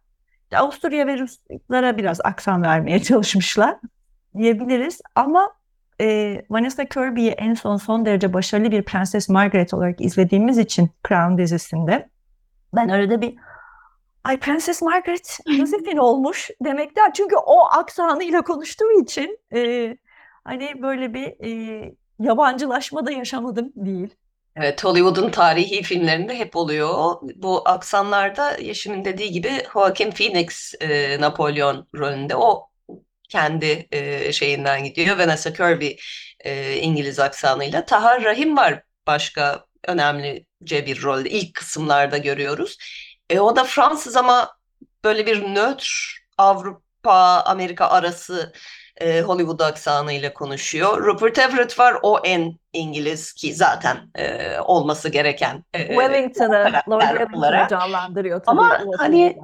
Avusturya 0.56 1.08
ve 1.08 1.18
Ruslara 1.18 1.98
biraz 1.98 2.22
aksan 2.24 2.63
vermeye 2.63 3.00
çalışmışlar 3.04 3.75
diyebiliriz. 4.38 5.01
Ama 5.16 5.50
e, 6.01 6.42
Vanessa 6.50 6.86
Kirby'yi 6.86 7.32
en 7.32 7.54
son 7.54 7.77
son 7.77 8.06
derece 8.06 8.34
başarılı 8.34 8.72
bir 8.72 8.84
Prenses 8.84 9.30
Margaret 9.30 9.74
olarak 9.74 10.01
izlediğimiz 10.01 10.58
için 10.58 10.89
Crown 11.08 11.38
dizisinde 11.38 12.10
ben 12.75 12.89
arada 12.89 13.22
bir 13.22 13.36
ay 14.24 14.40
Prenses 14.40 14.82
Margaret 14.82 15.40
Josephine 15.58 16.02
olmuş 16.02 16.50
demekten 16.62 17.12
çünkü 17.12 17.36
o 17.36 17.66
aksanıyla 17.66 18.42
konuştuğu 18.42 19.02
için 19.02 19.40
e, 19.56 19.98
hani 20.44 20.82
böyle 20.82 21.14
bir 21.14 21.46
e, 21.46 21.94
yabancılaşma 22.20 23.06
da 23.06 23.12
yaşamadım 23.12 23.72
değil. 23.76 24.16
Evet, 24.56 24.84
Hollywood'un 24.84 25.30
tarihi 25.32 25.84
filmlerinde 25.84 26.40
hep 26.40 26.56
oluyor. 26.56 27.16
Bu 27.36 27.70
aksanlarda 27.70 28.58
Yeşim'in 28.58 29.06
dediği 29.06 29.32
gibi 29.32 29.52
Joaquin 29.74 30.12
Phoenix 30.12 30.74
e, 30.82 31.22
Napolyon 31.22 31.88
rolünde 31.96 32.36
o 32.36 32.70
kendi 33.30 33.88
e, 33.92 34.32
şeyinden 34.32 34.84
gidiyor. 34.84 35.18
Vanessa 35.18 35.54
Kirby 35.54 35.90
e, 36.40 36.76
İngiliz 36.78 37.20
aksanıyla. 37.20 37.86
Tahar 37.86 38.24
Rahim 38.24 38.58
var 38.58 38.84
başka 39.08 39.66
önemlice 39.88 40.86
bir 40.86 41.04
rolde. 41.04 41.30
İlk 41.30 41.54
kısımlarda 41.54 42.18
görüyoruz. 42.18 42.78
E, 43.29 43.39
o 43.39 43.55
da 43.55 43.63
Fransız 43.63 44.15
ama 44.15 44.57
böyle 45.03 45.25
bir 45.25 45.43
nötr 45.43 46.17
Avrupa 46.38 47.43
Amerika 47.46 47.88
arası 47.88 48.53
e, 48.98 49.22
Hollywood 49.22 49.60
aksanıyla 49.60 50.34
konuşuyor. 50.34 51.05
Rupert 51.05 51.39
Everett 51.39 51.79
var 51.79 51.96
o 52.01 52.19
en 52.24 52.57
İngiliz 52.74 53.34
ki 53.34 53.53
zaten 53.53 53.98
e, 54.15 54.60
olması 54.60 55.10
gereken 55.10 55.63
e, 55.74 55.88
Wellington'ı, 55.88 56.81
Lord 56.89 57.01
Wellington'ı 57.01 57.67
canlandırıyor 57.69 58.43
tabii 58.43 58.60
Ama 58.60 58.79
hani. 58.98 59.38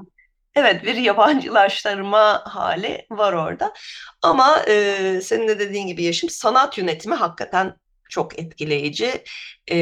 Evet 0.56 0.84
bir 0.84 0.96
yabancılaştırma 0.96 2.42
hali 2.46 3.06
var 3.12 3.34
orada. 3.34 3.74
Ama 4.22 4.60
e, 4.68 5.22
senin 5.22 5.48
de 5.48 5.60
dediğin 5.60 5.88
gibi 5.88 6.04
Yaşım 6.04 6.30
sanat 6.30 6.78
yönetimi 6.78 7.16
hakikaten 7.16 7.76
çok 8.10 8.40
etkileyici. 8.40 9.24
E, 9.68 9.78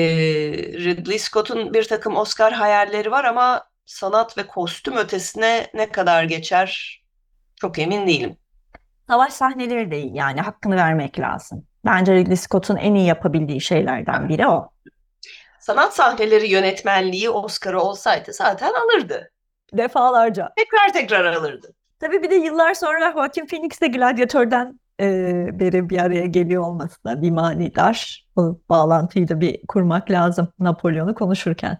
Ridley 0.57 1.19
Scott'un 1.19 1.73
bir 1.73 1.83
takım 1.83 2.17
Oscar 2.17 2.53
hayalleri 2.53 3.11
var 3.11 3.23
ama 3.23 3.63
sanat 3.91 4.37
ve 4.37 4.47
kostüm 4.47 4.97
ötesine 4.97 5.67
ne 5.73 5.91
kadar 5.91 6.23
geçer 6.23 7.01
çok 7.55 7.79
emin 7.79 8.07
değilim. 8.07 8.37
Savaş 9.07 9.33
sahneleri 9.33 9.91
de 9.91 10.01
iyi 10.01 10.15
yani 10.15 10.41
hakkını 10.41 10.75
vermek 10.75 11.19
lazım. 11.19 11.65
Bence 11.85 12.13
Ridley 12.13 12.35
Scott'un 12.35 12.75
en 12.75 12.95
iyi 12.95 13.07
yapabildiği 13.07 13.61
şeylerden 13.61 14.29
biri 14.29 14.47
o. 14.47 14.69
Sanat 15.59 15.95
sahneleri 15.95 16.47
yönetmenliği 16.47 17.29
Oscar'ı 17.29 17.81
olsaydı 17.81 18.33
zaten 18.33 18.73
alırdı. 18.73 19.31
Defalarca. 19.73 20.49
Tekrar 20.57 20.93
tekrar 20.93 21.25
alırdı. 21.25 21.73
Tabii 21.99 22.23
bir 22.23 22.29
de 22.29 22.35
yıllar 22.35 22.73
sonra 22.73 23.11
Joaquin 23.11 23.45
Phoenix 23.45 23.81
de 23.81 23.87
Gladiatör'den 23.87 24.79
e, 25.01 25.05
beri 25.59 25.89
bir 25.89 25.97
araya 25.97 26.25
geliyor 26.25 26.63
olması 26.63 27.03
da 27.03 27.21
bir 27.21 27.31
manidar. 27.31 28.27
O 28.35 28.57
bağlantıyı 28.69 29.27
da 29.27 29.41
bir 29.41 29.61
kurmak 29.67 30.11
lazım 30.11 30.47
Napolyon'u 30.59 31.15
konuşurken. 31.15 31.77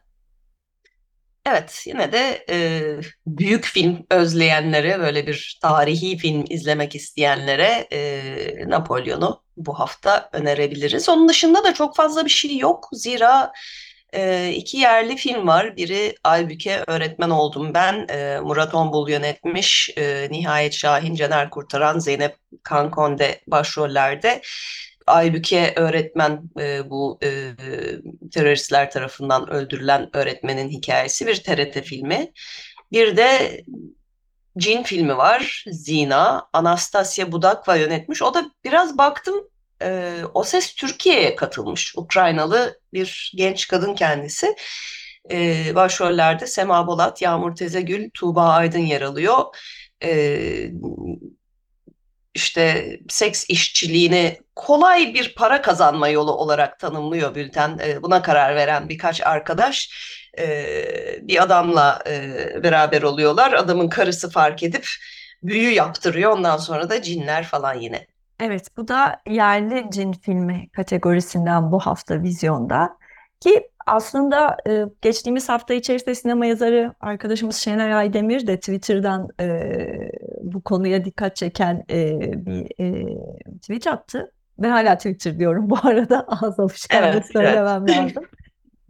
Evet, 1.46 1.84
yine 1.86 2.12
de 2.12 2.46
e, 2.50 2.82
büyük 3.28 3.66
film 3.66 4.06
özleyenlere, 4.12 5.00
böyle 5.00 5.28
bir 5.28 5.60
tarihi 5.62 6.18
film 6.18 6.46
izlemek 6.50 6.96
isteyenlere 6.96 7.88
e, 7.92 8.70
Napolyon'u 8.70 9.44
bu 9.58 9.80
hafta 9.80 10.30
önerebiliriz. 10.34 11.10
Onun 11.10 11.30
dışında 11.30 11.64
da 11.64 11.74
çok 11.74 11.96
fazla 11.96 12.26
bir 12.26 12.30
şey 12.30 12.58
yok. 12.58 12.90
Zira 12.94 13.52
e, 14.14 14.52
iki 14.56 14.78
yerli 14.78 15.16
film 15.18 15.48
var. 15.48 15.78
Biri 15.78 16.16
Aybüke 16.24 16.84
Öğretmen 16.88 17.30
Oldum 17.30 17.74
Ben. 17.74 18.08
E, 18.10 18.40
Murat 18.40 18.76
Onbul 18.76 19.10
yönetmiş. 19.10 19.90
E, 19.98 20.28
Nihayet 20.32 20.74
Şahin, 20.74 21.16
Caner 21.16 21.50
Kurtaran, 21.50 22.00
Zeynep 22.00 22.36
Kankonde 22.64 23.42
başrollerde. 23.48 24.42
Aybüke 25.12 25.74
öğretmen 25.76 26.42
e, 26.60 26.90
bu 26.90 27.20
e, 27.24 27.52
teröristler 28.34 28.92
tarafından 28.92 29.50
öldürülen 29.50 30.10
öğretmenin 30.14 30.70
hikayesi 30.70 31.28
bir 31.28 31.36
TRT 31.36 31.82
filmi. 31.82 32.32
Bir 32.92 33.18
de 33.18 33.62
Cin 34.58 34.84
filmi 34.84 35.18
var. 35.18 35.66
Zina. 35.68 36.50
Anastasia 36.54 37.32
Budakva 37.32 37.76
yönetmiş. 37.76 38.22
O 38.22 38.34
da 38.34 38.52
biraz 38.64 38.98
baktım 38.98 39.36
e, 39.82 40.22
O 40.34 40.44
Ses 40.44 40.74
Türkiye'ye 40.76 41.36
katılmış. 41.36 41.94
Ukraynalı 41.98 42.80
bir 42.94 43.32
genç 43.36 43.68
kadın 43.68 43.96
kendisi. 43.96 44.56
E, 45.32 45.66
başrollerde 45.76 46.48
Sema 46.48 46.88
Bolat, 46.88 47.22
Yağmur 47.22 47.56
Tezegül, 47.56 48.10
Tuğba 48.14 48.44
Aydın 48.44 48.80
yer 48.80 49.02
alıyor. 49.02 49.46
E, 50.04 50.72
işte 52.36 52.98
seks 53.10 53.46
işçiliğini 53.50 54.38
kolay 54.56 55.14
bir 55.14 55.36
para 55.36 55.62
kazanma 55.62 56.08
yolu 56.08 56.32
olarak 56.32 56.80
tanımlıyor 56.80 57.36
bülten. 57.36 57.80
E, 57.84 58.04
buna 58.04 58.22
karar 58.22 58.56
veren 58.56 58.90
birkaç 58.90 59.22
arkadaş 59.22 59.90
e, 60.40 60.48
bir 61.22 61.44
adamla 61.44 62.04
e, 62.08 62.34
beraber 62.64 63.02
oluyorlar. 63.02 63.54
Adamın 63.54 63.90
karısı 63.90 64.30
fark 64.30 64.64
edip 64.64 64.88
büyü 65.44 65.70
yaptırıyor. 65.72 66.32
Ondan 66.32 66.58
sonra 66.58 66.90
da 66.90 67.02
cinler 67.02 67.44
falan 67.44 67.74
yine. 67.74 68.08
Evet, 68.40 68.78
bu 68.78 68.88
da 68.88 69.22
yerli 69.30 69.86
cin 69.92 70.14
filmi 70.14 70.70
kategorisinden 70.70 71.72
bu 71.72 71.80
hafta 71.80 72.22
vizyonda. 72.22 72.98
Ki 73.42 73.70
aslında 73.86 74.58
e, 74.68 74.86
geçtiğimiz 75.02 75.50
hafta 75.50 75.74
içerisinde 75.74 76.16
sinema 76.16 76.46
yazarı 76.46 76.94
arkadaşımız 77.00 77.56
Şenay 77.56 77.94
Aydemir 77.94 78.48
de 78.48 78.58
Twitter'dan 78.60 79.30
e, 79.40 80.12
bu 80.42 80.62
konuya 80.62 81.06
dikkat 81.06 81.36
çeken 81.36 81.84
e, 81.92 82.20
bir 82.46 82.80
e, 82.80 83.18
tweet 83.62 83.88
attı. 83.88 84.32
Ben 84.60 84.70
hala 84.70 84.98
Twitter 84.98 85.40
diyorum 85.40 85.70
bu 85.70 85.78
arada 85.84 86.20
ağız 86.28 86.60
alışkanlığı 86.60 87.06
Evet, 87.06 87.26
söylemem 87.34 87.88
lazım. 87.90 88.24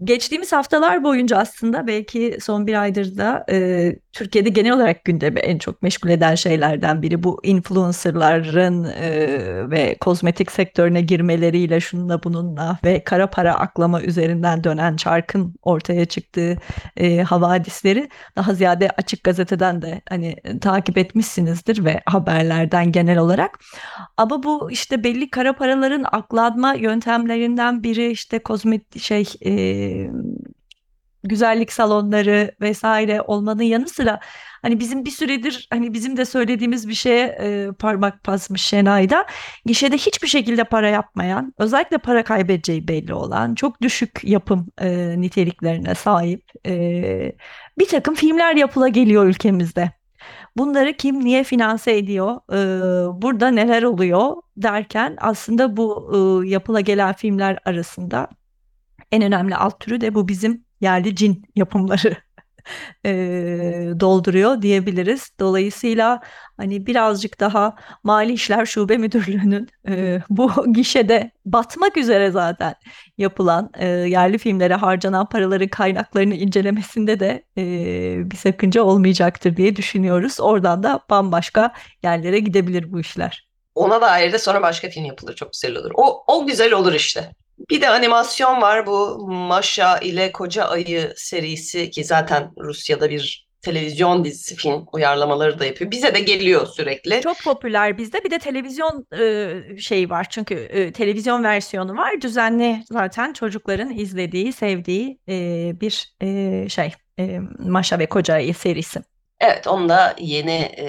Geçtiğimiz 0.04 0.52
haftalar 0.52 1.04
boyunca 1.04 1.38
aslında 1.38 1.88
belki 1.88 2.38
son 2.42 2.68
bir 2.68 2.82
aydır 2.82 3.18
da 3.18 3.46
e, 3.50 3.96
Türkiye'de 4.14 4.50
genel 4.50 4.74
olarak 4.74 5.06
gündemi 5.06 5.40
en 5.40 5.58
çok 5.58 5.82
meşgul 5.82 6.10
eden 6.10 6.36
şeylerden 6.36 7.02
biri 7.02 7.24
bu 7.24 7.40
influencerların 7.44 8.84
e, 8.84 9.10
ve 9.70 9.96
kozmetik 10.00 10.52
sektörüne 10.52 11.02
girmeleriyle 11.02 11.80
şununla 11.80 12.24
bununla 12.24 12.78
ve 12.84 13.04
kara 13.04 13.30
para 13.30 13.56
aklama 13.56 14.02
üzerinden 14.02 14.64
dönen 14.64 14.96
çarkın 14.96 15.56
ortaya 15.62 16.06
çıktığı 16.06 16.58
e, 16.98 17.22
havadisleri 17.22 18.10
daha 18.36 18.54
ziyade 18.54 18.90
açık 18.90 19.24
gazeteden 19.24 19.82
de 19.82 20.02
hani 20.10 20.36
takip 20.62 20.98
etmişsinizdir 20.98 21.86
ve 21.86 22.02
haberlerden 22.06 22.92
genel 22.92 23.18
olarak. 23.18 23.60
Ama 24.18 24.44
bu 24.44 24.72
işte 24.72 25.04
belli 25.04 25.30
kara 25.30 25.54
paraların 25.54 26.06
aklanma 26.12 26.74
yöntemlerinden 26.74 27.84
biri 27.84 28.12
işte 28.12 28.40
kozmetik 28.40 29.02
şey 29.02 29.26
e, 29.46 29.52
güzellik 31.24 31.74
salonları 31.74 32.52
vesaire 32.62 33.22
olmanın 33.22 33.64
yanı 33.64 33.88
sıra 33.88 34.20
hani 34.62 34.80
bizim 34.80 35.06
bir 35.06 35.12
süredir 35.12 35.68
hani 35.70 35.94
bizim 35.94 36.18
de 36.18 36.26
söylediğimiz 36.26 36.88
bir 36.88 36.94
şeye 36.94 37.26
e, 37.26 37.72
parmak 37.80 38.28
basmış 38.28 38.62
Şenay'da 38.62 39.26
gişede 39.66 39.98
hiçbir 39.98 40.28
şekilde 40.28 40.64
para 40.64 40.90
yapmayan 40.90 41.54
özellikle 41.58 41.98
para 41.98 42.24
kaybedeceği 42.24 42.88
belli 42.88 43.14
olan 43.14 43.56
çok 43.56 43.82
düşük 43.82 44.20
yapım 44.24 44.68
e, 44.82 45.16
niteliklerine 45.22 45.96
sahip 45.96 46.44
e, 46.66 47.36
bir 47.80 47.88
takım 47.88 48.16
filmler 48.16 48.56
yapıla 48.56 48.88
geliyor 48.88 49.26
ülkemizde. 49.26 49.92
Bunları 50.58 50.94
kim 50.98 51.26
niye 51.26 51.44
finanse 51.44 51.98
ediyor, 51.98 52.36
e, 52.54 53.22
burada 53.22 53.52
neler 53.52 53.84
oluyor 53.84 54.36
derken 54.58 55.18
aslında 55.20 55.78
bu 55.78 56.12
e, 56.46 56.50
yapıla 56.50 56.82
gelen 56.82 57.14
filmler 57.14 57.60
arasında 57.66 58.30
en 59.12 59.24
önemli 59.24 59.56
alt 59.56 59.80
türü 59.80 60.02
de 60.02 60.16
bu 60.16 60.28
bizim 60.28 60.66
yerli 60.82 61.16
cin 61.16 61.46
yapımları 61.56 62.16
e, 63.06 63.12
dolduruyor 64.00 64.62
diyebiliriz. 64.62 65.32
Dolayısıyla 65.40 66.22
hani 66.58 66.86
birazcık 66.86 67.40
daha 67.40 67.76
Mali 68.04 68.34
İşler 68.34 68.66
Şube 68.66 68.98
Müdürlüğü'nün 68.98 69.70
e, 69.88 70.22
bu 70.30 70.74
gişede 70.74 71.32
batmak 71.46 71.98
üzere 71.98 72.32
zaten 72.32 72.76
yapılan 73.18 73.72
e, 73.78 73.88
yerli 73.88 74.38
filmlere 74.38 74.76
harcanan 74.76 75.30
paraların 75.30 75.68
kaynaklarını 75.68 76.36
incelemesinde 76.36 77.20
de 77.20 77.44
e, 77.58 77.64
bir 78.32 78.38
sakınca 78.38 78.84
olmayacaktır 78.84 79.58
diye 79.58 79.76
düşünüyoruz. 79.76 80.40
Oradan 80.40 80.84
da 80.84 81.00
bambaşka 81.10 81.74
yerlere 82.04 82.40
gidebilir 82.40 82.92
bu 82.92 83.00
işler. 83.00 83.52
Ona 83.76 84.02
dair 84.02 84.34
de 84.34 84.40
sonra 84.40 84.62
başka 84.62 84.90
film 84.90 85.06
yapılır. 85.06 85.36
Çok 85.36 85.52
güzel 85.54 85.76
olur. 85.76 85.92
O, 85.94 86.24
o 86.28 86.46
güzel 86.46 86.74
olur 86.74 86.94
işte. 86.94 87.32
Bir 87.72 87.82
de 87.82 87.90
animasyon 87.90 88.62
var 88.62 88.86
bu 88.86 89.28
Maşa 89.28 89.98
ile 89.98 90.32
Koca 90.32 90.66
Ayı 90.66 91.14
serisi 91.18 91.92
ki 91.92 92.04
zaten 92.04 92.52
Rusya'da 92.60 93.10
bir 93.10 93.48
televizyon 93.62 94.26
dizisi 94.26 94.56
film 94.56 94.86
uyarlamaları 94.94 95.60
da 95.60 95.66
yapıyor. 95.66 95.92
Bize 95.92 96.16
de 96.16 96.20
geliyor 96.20 96.68
sürekli. 96.68 97.22
Çok 97.22 97.44
popüler 97.44 97.98
bizde. 97.98 98.24
Bir 98.24 98.32
de 98.32 98.40
televizyon 98.40 99.08
e, 99.20 99.78
şeyi 99.80 100.10
var. 100.10 100.28
Çünkü 100.30 100.56
e, 100.56 100.92
televizyon 100.92 101.44
versiyonu 101.44 101.98
var. 101.98 102.22
Düzenli 102.22 102.84
zaten 102.92 103.34
çocukların 103.34 103.98
izlediği, 103.98 104.54
sevdiği 104.54 105.20
e, 105.30 105.72
bir 105.82 106.14
e, 106.22 106.70
şey. 106.70 106.94
E, 107.20 107.40
Maşa 107.60 108.00
ve 108.00 108.06
Koca 108.06 108.34
Ayı 108.34 108.54
serisi. 108.54 109.00
Evet, 109.40 109.68
onun 109.68 109.90
da 109.90 110.16
yeni 110.20 110.60
e, 110.62 110.88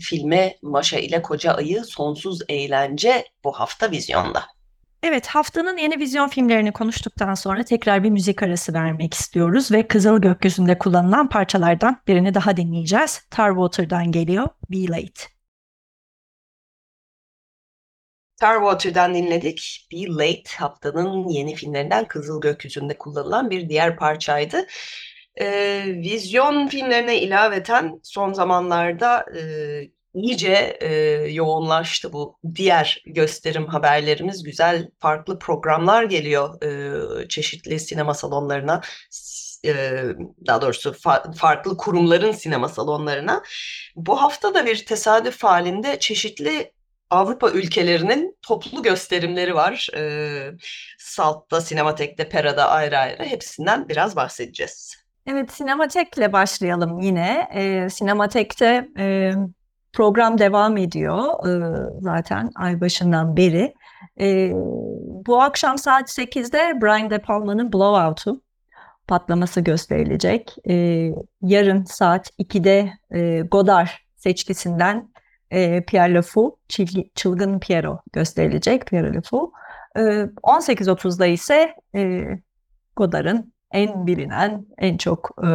filmi 0.00 0.54
Maşa 0.62 0.98
ile 0.98 1.22
Koca 1.22 1.52
Ayı 1.52 1.84
Sonsuz 1.84 2.38
Eğlence 2.48 3.24
bu 3.44 3.52
hafta 3.52 3.90
vizyonda. 3.90 4.42
Evet, 5.02 5.26
haftanın 5.26 5.76
yeni 5.76 5.98
vizyon 5.98 6.28
filmlerini 6.28 6.72
konuştuktan 6.72 7.34
sonra 7.34 7.64
tekrar 7.64 8.04
bir 8.04 8.10
müzik 8.10 8.42
arası 8.42 8.74
vermek 8.74 9.14
istiyoruz 9.14 9.72
ve 9.72 9.88
Kızıl 9.88 10.18
Gökyüzü'nde 10.20 10.78
kullanılan 10.78 11.28
parçalardan 11.28 12.02
birini 12.06 12.34
daha 12.34 12.56
dinleyeceğiz. 12.56 13.20
Tarwater'dan 13.30 14.12
geliyor, 14.12 14.48
Be 14.70 14.88
Late. 14.88 15.22
Tarwater'dan 18.36 19.14
dinledik. 19.14 19.88
Be 19.92 20.06
Late 20.06 20.56
haftanın 20.58 21.28
yeni 21.28 21.54
filmlerinden 21.54 22.04
Kızıl 22.08 22.40
Gökyüzü'nde 22.40 22.98
kullanılan 22.98 23.50
bir 23.50 23.68
diğer 23.68 23.96
parçaydı. 23.96 24.66
Ee, 25.40 25.84
vizyon 25.86 26.68
filmlerine 26.68 27.20
ilaveten 27.20 28.00
son 28.02 28.32
zamanlarda 28.32 29.26
e, 29.38 29.42
iyice 30.14 30.78
e, 30.80 30.94
yoğunlaştı 31.32 32.12
bu 32.12 32.38
diğer 32.54 33.02
gösterim 33.06 33.66
haberlerimiz. 33.66 34.42
Güzel 34.42 34.88
farklı 34.98 35.38
programlar 35.38 36.02
geliyor 36.04 36.62
e, 36.62 37.28
çeşitli 37.28 37.80
sinema 37.80 38.14
salonlarına. 38.14 38.80
E, 39.64 40.02
daha 40.46 40.62
doğrusu 40.62 40.90
fa- 40.90 41.34
farklı 41.34 41.76
kurumların 41.76 42.32
sinema 42.32 42.68
salonlarına. 42.68 43.42
Bu 43.96 44.22
hafta 44.22 44.54
da 44.54 44.66
bir 44.66 44.86
tesadüf 44.86 45.44
halinde 45.44 45.98
çeşitli 45.98 46.72
Avrupa 47.10 47.50
ülkelerinin 47.50 48.38
toplu 48.42 48.82
gösterimleri 48.82 49.54
var. 49.54 49.88
E, 49.96 50.02
Salt'ta, 50.98 51.60
Sinematek'te, 51.60 52.28
Pera'da 52.28 52.68
ayrı 52.70 52.98
ayrı. 52.98 53.24
Hepsinden 53.24 53.88
biraz 53.88 54.16
bahsedeceğiz. 54.16 54.96
Evet, 55.26 55.52
Sinematek'le 55.52 56.32
başlayalım 56.32 57.00
yine. 57.00 57.48
E, 57.54 57.90
Sinematek'te 57.90 58.88
e, 58.98 59.32
program 59.92 60.38
devam 60.38 60.76
ediyor 60.76 61.48
e, 61.48 61.52
zaten 62.00 62.50
ay 62.54 62.80
başından 62.80 63.36
beri. 63.36 63.74
E, 64.20 64.50
bu 65.26 65.42
akşam 65.42 65.78
saat 65.78 66.08
8'de 66.08 66.80
Brian 66.82 67.10
De 67.10 67.18
Palma'nın 67.18 67.72
Blowout'u 67.72 68.42
patlaması 69.08 69.60
gösterilecek. 69.60 70.56
E, 70.68 70.74
yarın 71.42 71.84
saat 71.84 72.30
2'de 72.38 72.92
e, 73.10 73.40
Godard 73.40 73.88
seçkisinden 74.16 75.12
e, 75.50 75.84
Pierre 75.84 76.14
Le 76.14 76.22
Fou, 76.22 76.56
Çilgi, 76.68 77.10
Çılgın 77.14 77.58
Piero 77.58 77.98
gösterilecek 78.12 78.86
Pierre 78.86 79.14
Le 79.14 79.20
Fou. 79.20 79.52
E, 79.96 80.00
18.30'da 80.00 81.26
ise 81.26 81.74
e, 81.94 82.24
Godard'ın 82.96 83.52
en 83.72 84.06
bilinen, 84.06 84.66
en 84.78 84.96
çok 84.96 85.30
e, 85.44 85.48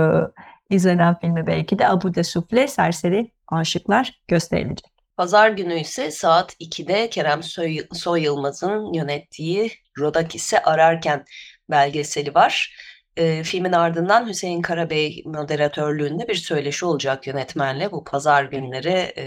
izlenen 0.70 1.20
filmi 1.20 1.48
belki 1.48 1.80
de 1.80 1.88
Abu 1.88 2.16
de 2.16 2.24
Souffle 2.24 2.68
Serseri 2.68 3.32
Aşıklar 3.48 4.22
gösterilecek. 4.28 4.98
Pazar 5.18 5.50
günü 5.50 5.80
ise 5.80 6.12
saat 6.12 6.54
2'de 6.54 7.10
Kerem 7.10 7.44
Soy, 7.44 7.88
Soy 7.94 8.22
Yılmaz'ın 8.22 8.94
yönettiği 8.94 9.72
Rodakis'i 10.00 10.60
ararken 10.60 11.26
belgeseli 11.70 12.36
var. 12.36 12.74
E, 13.18 13.44
filmin 13.44 13.72
ardından 13.72 14.28
Hüseyin 14.28 14.62
Karabey 14.62 15.24
moderatörlüğünde 15.26 16.28
bir 16.28 16.36
söyleşi 16.36 16.86
olacak 16.86 17.28
yönetmenle. 17.28 17.92
Bu 17.92 18.04
pazar 18.04 18.44
günleri 18.44 19.14
e, 19.16 19.24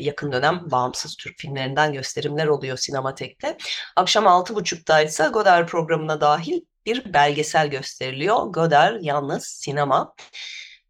yakın 0.00 0.32
dönem 0.32 0.60
bağımsız 0.70 1.16
Türk 1.16 1.38
filmlerinden 1.38 1.92
gösterimler 1.92 2.46
oluyor 2.46 2.76
Sinematek'te. 2.76 3.56
Akşam 3.96 4.24
6.30'da 4.24 5.02
ise 5.02 5.28
Godard 5.32 5.68
programına 5.68 6.20
dahil 6.20 6.60
bir 6.86 7.14
belgesel 7.14 7.70
gösteriliyor. 7.70 8.46
Godard 8.46 9.00
Yalnız 9.00 9.44
Sinema. 9.44 10.14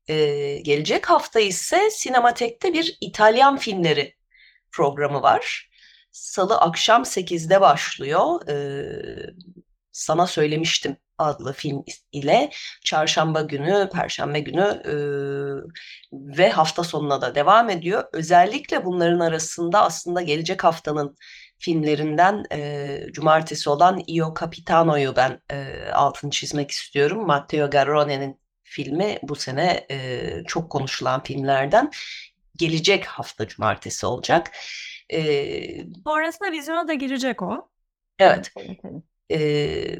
E, 0.08 0.58
gelecek 0.58 1.10
hafta 1.10 1.40
ise 1.40 1.90
Sinematek'te 1.90 2.72
bir 2.72 2.98
İtalyan 3.00 3.56
filmleri 3.56 4.14
programı 4.72 5.22
var. 5.22 5.70
Salı 6.12 6.58
akşam 6.58 7.02
8'de 7.02 7.60
başlıyor. 7.60 8.48
Ee, 8.48 9.32
sana 9.92 10.26
söylemiştim 10.26 10.96
adlı 11.18 11.52
film 11.52 11.84
ile 12.12 12.50
çarşamba 12.84 13.42
günü, 13.42 13.90
perşembe 13.92 14.40
günü 14.40 14.82
e, 14.86 14.94
ve 16.12 16.50
hafta 16.50 16.84
sonuna 16.84 17.20
da 17.20 17.34
devam 17.34 17.70
ediyor. 17.70 18.04
Özellikle 18.12 18.84
bunların 18.84 19.20
arasında 19.20 19.82
aslında 19.82 20.22
gelecek 20.22 20.64
haftanın 20.64 21.16
filmlerinden 21.58 22.44
e, 22.52 22.88
cumartesi 23.12 23.70
olan 23.70 24.02
Io 24.06 24.34
Capitano'yu 24.40 25.16
ben 25.16 25.40
e, 25.50 25.90
altını 25.92 26.30
çizmek 26.30 26.70
istiyorum. 26.70 27.26
Matteo 27.26 27.70
Garrone'nin 27.70 28.41
filmi 28.72 29.18
bu 29.22 29.36
sene 29.36 29.86
e, 29.90 30.28
çok 30.46 30.70
konuşulan 30.70 31.22
filmlerden 31.22 31.90
gelecek 32.56 33.04
hafta 33.04 33.48
cumartesi 33.48 34.06
olacak. 34.06 34.50
Ee, 35.12 35.84
Sonrasında 36.06 36.52
vizyona 36.52 36.88
da 36.88 36.94
girecek 36.94 37.42
o. 37.42 37.68
Evet. 38.18 38.52
Ee, 39.32 39.98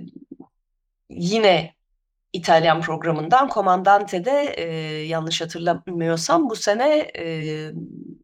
yine 1.11 1.74
İtalyan 2.32 2.80
programından 2.80 3.48
Comandante'de 3.48 4.54
e, 4.56 4.64
yanlış 5.06 5.40
hatırlamıyorsam 5.40 6.50
bu 6.50 6.56
sene 6.56 7.11
e, 7.18 7.54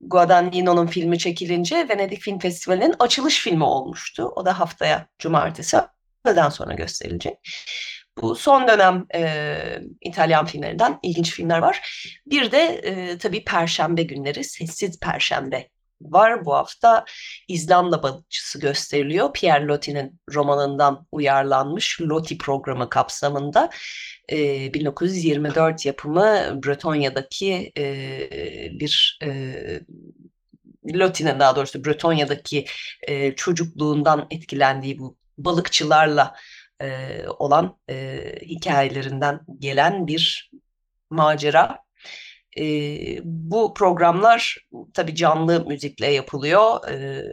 Guadagnino'nun 0.00 0.86
filmi 0.86 1.18
çekilince 1.18 1.88
Venedik 1.88 2.20
Film 2.20 2.38
Festivali'nin 2.38 2.94
açılış 2.98 3.40
filmi 3.40 3.64
olmuştu. 3.64 4.32
O 4.36 4.44
da 4.44 4.60
haftaya 4.60 5.06
cumartesi 5.18 5.76
öğleden 6.24 6.48
sonra 6.48 6.74
gösterilecek. 6.74 7.38
Bu 8.22 8.34
son 8.34 8.68
dönem 8.68 9.06
e, 9.14 9.56
İtalyan 10.00 10.46
filmlerinden 10.46 10.98
ilginç 11.02 11.30
filmler 11.30 11.58
var. 11.58 11.80
Bir 12.26 12.52
de 12.52 12.58
e, 12.58 13.18
tabii 13.18 13.44
Perşembe 13.44 14.02
günleri, 14.02 14.44
Sessiz 14.44 15.00
Perşembe 15.00 15.68
var. 16.00 16.44
Bu 16.44 16.54
hafta 16.54 17.04
İzlanda 17.48 18.02
balıkçısı 18.02 18.60
gösteriliyor. 18.60 19.32
Pierre 19.32 19.66
Loti'nin 19.66 20.20
romanından 20.34 21.06
uyarlanmış 21.12 22.00
Loti 22.00 22.38
programı 22.38 22.88
kapsamında. 22.88 23.70
E, 24.28 24.74
1924 24.74 25.86
yapımı 25.86 26.60
Bretonya'daki 26.64 27.72
e, 27.78 27.82
bir 28.72 29.18
e, 29.22 29.30
Loti'nin 30.94 31.40
daha 31.40 31.56
doğrusu 31.56 31.84
Bretonya'daki 31.84 32.64
e, 33.02 33.34
çocukluğundan 33.34 34.26
etkilendiği 34.30 34.98
bu 34.98 35.16
balıkçılarla 35.38 36.34
e, 36.82 37.20
olan 37.38 37.78
e, 37.90 38.20
hikayelerinden 38.42 39.40
gelen 39.58 40.06
bir 40.06 40.50
macera. 41.10 41.78
E, 42.58 42.64
bu 43.24 43.74
programlar 43.74 44.56
tabii 44.94 45.14
canlı 45.14 45.66
müzikle 45.66 46.06
yapılıyor. 46.06 46.88
E, 46.90 47.24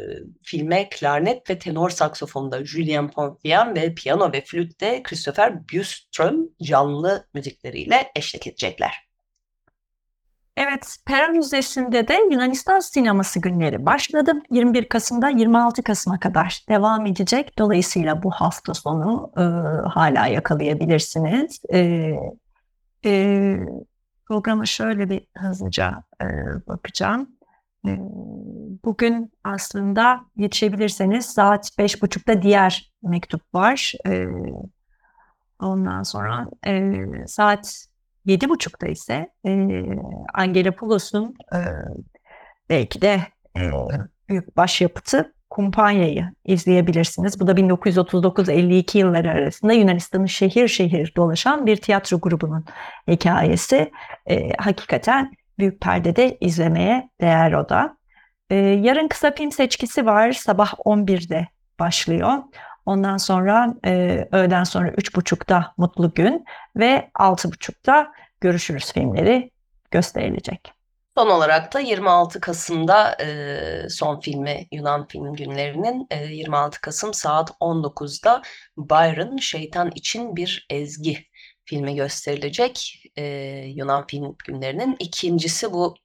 filme 0.44 0.90
klarnet 0.90 1.50
ve 1.50 1.60
tenor 1.60 1.90
saksofonda 1.90 2.66
Julien 2.66 3.12
Ponfian 3.12 3.76
ve 3.76 3.94
piyano 3.94 4.34
ve 4.34 4.42
flütte 4.42 5.04
Christopher 5.04 5.68
Bjurström 5.68 6.50
canlı 6.64 7.28
müzikleriyle 7.34 8.12
eşlik 8.16 8.48
edecekler. 8.48 9.05
Evet, 10.58 10.98
Pera 11.06 11.28
Müzesi'nde 11.28 12.08
de 12.08 12.14
Yunanistan 12.32 12.80
sineması 12.80 13.40
günleri 13.40 13.86
başladı. 13.86 14.34
21 14.52 14.90
Kasım'da 14.90 15.30
26 15.30 15.84
Kasım'a 15.84 16.20
kadar 16.20 16.64
devam 16.70 17.06
edecek. 17.06 17.58
Dolayısıyla 17.58 18.24
bu 18.24 18.32
hafta 18.32 18.74
sonu 18.74 19.32
e, 19.38 19.42
hala 19.90 20.28
yakalayabilirsiniz. 20.28 21.62
E, 21.74 22.12
e, 23.06 23.58
programa 24.26 24.66
şöyle 24.66 25.10
bir 25.10 25.28
hızlıca 25.38 26.04
e, 26.22 26.26
bakacağım. 26.68 27.30
E, 27.88 27.98
bugün 28.86 29.32
aslında 29.44 30.22
yetişebilirseniz 30.36 31.26
saat 31.26 31.70
5.30'da 31.80 32.42
diğer 32.42 32.94
mektup 33.04 33.42
var. 33.54 33.94
E, 34.08 34.28
ondan 35.60 36.04
sonra 36.04 36.48
e, 36.68 36.94
saat 37.28 37.88
Yedi 38.26 38.50
buçukta 38.50 38.88
ise 38.88 39.30
e, 39.46 39.82
Angelapoulos'un 40.34 41.36
e, 41.54 41.60
belki 42.70 43.02
de 43.02 43.22
e, 43.58 43.62
büyük 44.30 44.58
başyapıtı 44.58 45.34
Kumpanya'yı 45.50 46.32
izleyebilirsiniz. 46.46 47.40
Bu 47.40 47.48
da 47.48 47.52
1939-52 47.52 48.98
yılları 48.98 49.32
arasında 49.32 49.74
Yunanistan'ın 49.74 50.26
şehir 50.26 50.68
şehir 50.68 51.14
dolaşan 51.18 51.66
bir 51.66 51.78
tiyatro 51.78 52.20
grubunun 52.20 52.66
hikayesi. 53.08 53.92
E, 54.30 54.50
hakikaten 54.58 55.32
büyük 55.60 55.82
perdede 55.82 56.38
izlemeye 56.42 57.10
değer 57.22 57.54
o 57.54 57.70
da. 57.70 57.98
E, 58.50 58.56
yarın 58.56 59.08
kısa 59.08 59.32
film 59.32 59.52
seçkisi 59.52 60.06
var. 60.06 60.32
Sabah 60.32 60.74
11'de 60.74 61.48
başlıyor. 61.80 62.34
Ondan 62.86 63.18
sonra 63.18 63.76
e, 63.86 64.28
öğleden 64.32 64.64
sonra 64.64 64.90
3.30'da 64.90 65.74
Mutlu 65.78 66.14
Gün 66.14 66.46
ve 66.76 67.10
6.30'da 67.20 68.12
Görüşürüz 68.42 68.94
filmleri 68.94 69.52
gösterilecek. 69.92 70.74
Son 71.18 71.30
olarak 71.30 71.74
da 71.74 71.80
26 71.80 72.40
Kasım'da 72.40 73.18
e, 73.22 73.90
son 73.90 74.20
filmi 74.20 74.68
Yunan 74.72 75.08
Film 75.08 75.34
Günleri'nin 75.34 76.08
e, 76.12 76.26
26 76.26 76.82
Kasım 76.82 77.14
saat 77.14 77.50
19'da 77.50 78.42
Byron 78.78 79.38
Şeytan 79.38 79.92
için 79.96 80.36
bir 80.36 80.66
Ezgi 80.70 81.26
filmi 81.66 81.96
gösterilecek. 81.96 83.04
E, 83.16 83.24
Yunan 83.76 84.08
Film 84.08 84.36
Günleri'nin 84.46 84.96
ikincisi 85.00 85.74
bu 85.74 85.96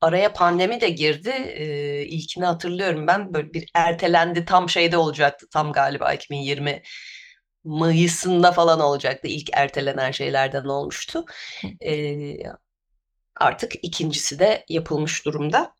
araya 0.00 0.32
pandemi 0.32 0.80
de 0.80 0.88
girdi. 0.90 1.30
Ee, 1.30 2.02
ilkini 2.06 2.44
hatırlıyorum 2.44 3.06
ben 3.06 3.34
böyle 3.34 3.52
bir 3.54 3.70
ertelendi 3.74 4.44
tam 4.44 4.68
şeyde 4.68 4.96
olacaktı 4.96 5.46
tam 5.52 5.72
galiba 5.72 6.12
2020 6.12 6.82
Mayıs'ında 7.64 8.52
falan 8.52 8.80
olacaktı. 8.80 9.28
İlk 9.28 9.50
ertelenen 9.52 10.10
şeylerden 10.10 10.64
olmuştu. 10.64 11.24
Ee, 11.86 12.36
artık 13.36 13.72
ikincisi 13.84 14.38
de 14.38 14.64
yapılmış 14.68 15.24
durumda. 15.24 15.74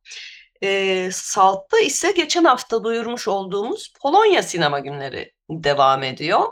Ee, 0.63 1.11
Salt'ta 1.13 1.79
ise 1.81 2.13
geçen 2.13 2.45
hafta 2.45 2.85
duyurmuş 2.85 3.29
olduğumuz 3.29 3.93
Polonya 4.03 4.43
Sinema 4.43 4.79
Günleri 4.79 5.33
devam 5.51 6.03
ediyor. 6.03 6.49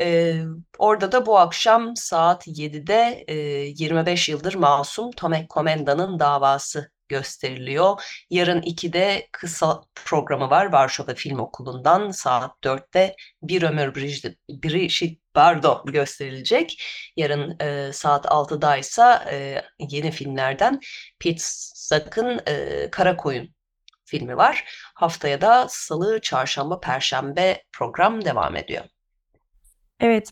Ee, 0.00 0.42
orada 0.78 1.12
da 1.12 1.26
bu 1.26 1.38
akşam 1.38 1.96
saat 1.96 2.46
7'de 2.46 3.24
e, 3.28 3.34
25 3.36 4.28
yıldır 4.28 4.54
masum 4.54 5.10
Tomek 5.10 5.48
Komenda'nın 5.48 6.18
davası 6.18 6.90
gösteriliyor. 7.08 8.02
Yarın 8.30 8.62
2'de 8.62 9.28
kısa 9.32 9.82
programı 9.94 10.50
var 10.50 10.72
Varşova 10.72 11.14
Film 11.14 11.38
Okulu'ndan 11.38 12.10
saat 12.10 12.50
4'te 12.64 13.16
Bir 13.42 13.62
Ömür 13.62 13.94
Brigitte 13.94 15.16
Bardot 15.34 15.92
gösterilecek. 15.92 16.82
Yarın 17.16 17.60
e, 17.60 17.92
saat 17.92 18.24
6'da 18.24 18.76
ise 18.76 19.02
yeni 19.78 20.10
filmlerden 20.10 20.80
Pete 21.18 21.42
Sack'ın 21.44 22.40
e, 22.46 22.88
Kara 22.90 23.16
Koyun 23.16 23.54
filmi 24.04 24.36
var. 24.36 24.64
Haftaya 24.94 25.40
da 25.40 25.66
salı, 25.68 26.20
çarşamba, 26.20 26.80
perşembe 26.80 27.62
program 27.72 28.24
devam 28.24 28.56
ediyor. 28.56 28.84
Evet, 30.00 30.30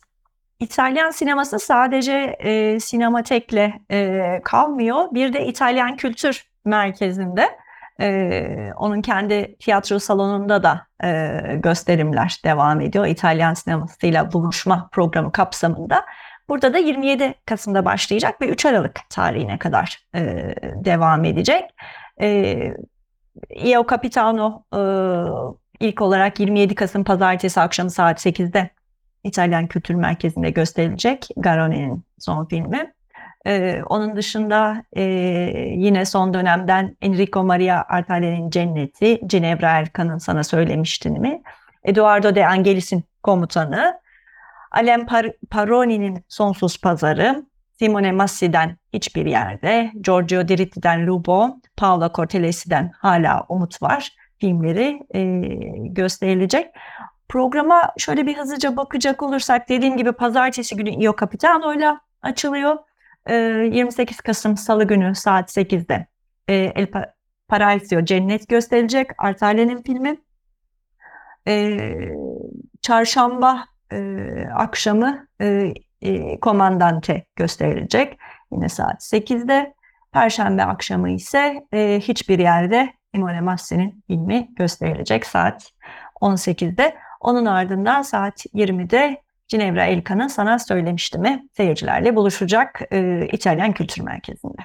İtalyan 0.61 1.11
sineması 1.11 1.59
sadece 1.59 2.37
e, 2.39 2.81
sinematekle 2.81 3.81
e, 3.91 4.41
kalmıyor. 4.45 5.09
Bir 5.13 5.33
de 5.33 5.47
İtalyan 5.47 5.97
kültür 5.97 6.45
merkezinde 6.65 7.59
e, 8.01 8.73
onun 8.77 9.03
kendi 9.03 9.57
tiyatro 9.59 9.99
salonunda 9.99 10.63
da 10.63 10.87
e, 11.05 11.41
gösterimler 11.57 12.41
devam 12.45 12.81
ediyor. 12.81 13.07
İtalyan 13.07 13.55
sinemasıyla 13.55 14.33
buluşma 14.33 14.89
programı 14.93 15.33
kapsamında. 15.33 16.05
Burada 16.49 16.75
da 16.75 16.79
27 16.79 17.35
Kasım'da 17.47 17.85
başlayacak 17.85 18.41
ve 18.41 18.49
3 18.49 18.67
Aralık 18.67 19.01
tarihine 19.11 19.59
kadar 19.59 20.03
e, 20.15 20.55
devam 20.75 21.25
edecek. 21.25 21.65
E, 22.21 22.75
Io 23.51 23.87
Capitano 23.91 24.63
e, 24.75 24.81
ilk 25.87 26.03
olarak 26.03 26.41
27 26.41 26.75
Kasım 26.75 27.05
Pazartesi 27.05 27.61
akşamı 27.61 27.91
saat 27.91 28.27
8'de 28.27 28.71
İtalyan 29.25 29.67
Kültür 29.67 29.95
Merkezi'nde 29.95 30.51
gösterilecek. 30.51 31.29
Garone'nin 31.37 32.05
son 32.19 32.45
filmi. 32.45 32.93
E, 33.47 33.83
onun 33.87 34.17
dışında 34.17 34.85
e, 34.93 35.03
yine 35.77 36.05
son 36.05 36.35
dönemden 36.35 36.97
Enrico 37.03 37.45
Maria 37.45 37.85
Artale'nin 37.89 38.51
Cenneti, 38.51 39.21
Ginevra 39.27 39.71
Erkan'ın 39.71 40.19
sana 40.19 40.45
söylemiştin 40.45 41.21
mi? 41.21 41.43
Eduardo 41.85 42.35
De 42.35 42.47
Angelis'in 42.47 43.05
Komutanı, 43.23 44.01
Alain 44.71 45.07
Par 45.07 45.27
Paroni'nin 45.51 46.25
Sonsuz 46.29 46.81
Pazarı, 46.81 47.45
Simone 47.79 48.13
Massi'den 48.13 48.77
Hiçbir 48.93 49.27
Yerde, 49.27 49.93
Giorgio 50.01 50.49
Diritti'den 50.49 51.07
Lubo, 51.07 51.57
Paola 51.77 52.13
Cortellesi'den 52.15 52.93
Hala 52.99 53.47
Umut 53.49 53.83
Var 53.83 54.11
filmleri 54.39 55.01
e, 55.15 55.21
gösterilecek. 55.89 56.67
Programa 57.29 57.93
şöyle 57.99 58.27
bir 58.27 58.37
hızlıca 58.37 58.77
bakacak 58.77 59.23
olursak 59.23 59.69
dediğim 59.69 59.97
gibi 59.97 60.12
pazartesi 60.12 60.77
günü 60.77 60.91
Io 60.91 61.17
Capitano 61.21 61.75
ile 61.75 61.97
açılıyor. 62.23 62.79
E, 63.27 63.35
28 63.35 64.21
Kasım 64.21 64.57
Salı 64.57 64.85
günü 64.85 65.14
saat 65.14 65.57
8'de 65.57 66.07
e, 66.49 66.55
El 66.55 66.87
pa 66.87 67.14
Paraiso 67.49 68.05
Cennet 68.05 68.49
gösterilecek. 68.49 69.11
Artale'nin 69.19 69.83
filmi. 69.83 70.17
E, 71.49 71.79
çarşamba 72.83 73.64
e, 73.93 74.19
akşamı 74.55 75.27
e, 75.41 75.73
e, 76.03 76.41
Komandante 76.41 77.27
gösterilecek. 77.37 78.19
Yine 78.53 78.69
saat 78.69 79.03
8'de. 79.03 79.75
Perşembe 80.12 80.64
akşamı 80.64 81.11
ise 81.11 81.67
e, 81.73 82.01
hiçbir 82.03 82.38
yerde 82.38 82.93
Imole 83.14 83.41
Massi'nin 83.41 84.05
filmi 84.07 84.49
gösterilecek 84.55 85.27
saat 85.27 85.73
18'de. 86.21 86.97
Onun 87.21 87.47
ardından 87.47 88.03
saat 88.03 88.47
20'de 88.47 89.23
Ginevra 89.49 89.87
Elkan'ın 89.87 90.29
sana 90.29 90.59
söylemişti 90.59 91.19
mi 91.19 91.49
seyircilerle 91.57 92.17
buluşacak 92.17 92.81
e, 92.93 93.29
İtalyan 93.33 93.73
Kültür 93.73 94.03
Merkezi'nde. 94.03 94.63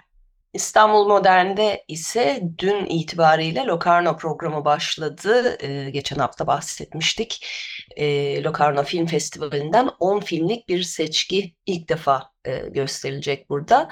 İstanbul 0.54 1.08
Modern'de 1.08 1.84
ise 1.88 2.44
dün 2.60 2.86
itibariyle 2.86 3.64
Locarno 3.66 4.18
programı 4.18 4.66
başladı. 4.66 5.58
Ee, 5.64 5.90
geçen 5.90 6.16
hafta 6.16 6.48
bahsetmiştik. 6.48 7.48
Ee, 7.96 8.44
Locarno 8.44 8.84
Film 8.84 9.06
Festivali'nden 9.06 9.90
10 10.00 10.20
filmlik 10.20 10.70
bir 10.70 10.84
seçki 10.84 11.56
ilk 11.66 11.90
defa 11.90 12.30
e, 12.46 12.56
gösterilecek 12.58 13.50
burada. 13.50 13.90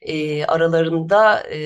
E, 0.00 0.44
aralarında 0.44 1.40
e, 1.40 1.58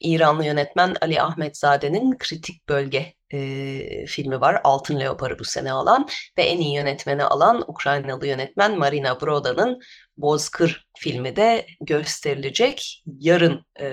İranlı 0.00 0.44
yönetmen 0.44 0.94
Ali 1.00 1.22
Ahmetzade'nin 1.22 2.18
Kritik 2.18 2.68
Bölge 2.68 3.15
e, 3.30 4.06
filmi 4.06 4.40
var. 4.40 4.60
Altın 4.64 5.00
Leopar'ı 5.00 5.38
bu 5.38 5.44
sene 5.44 5.72
alan 5.72 6.08
ve 6.38 6.42
en 6.42 6.58
iyi 6.58 6.74
yönetmeni 6.74 7.24
alan 7.24 7.64
Ukraynalı 7.66 8.26
yönetmen 8.26 8.78
Marina 8.78 9.20
Broda'nın 9.20 9.80
Bozkır 10.16 10.86
filmi 10.98 11.36
de 11.36 11.66
gösterilecek. 11.80 13.04
Yarın 13.06 13.64
e, 13.80 13.86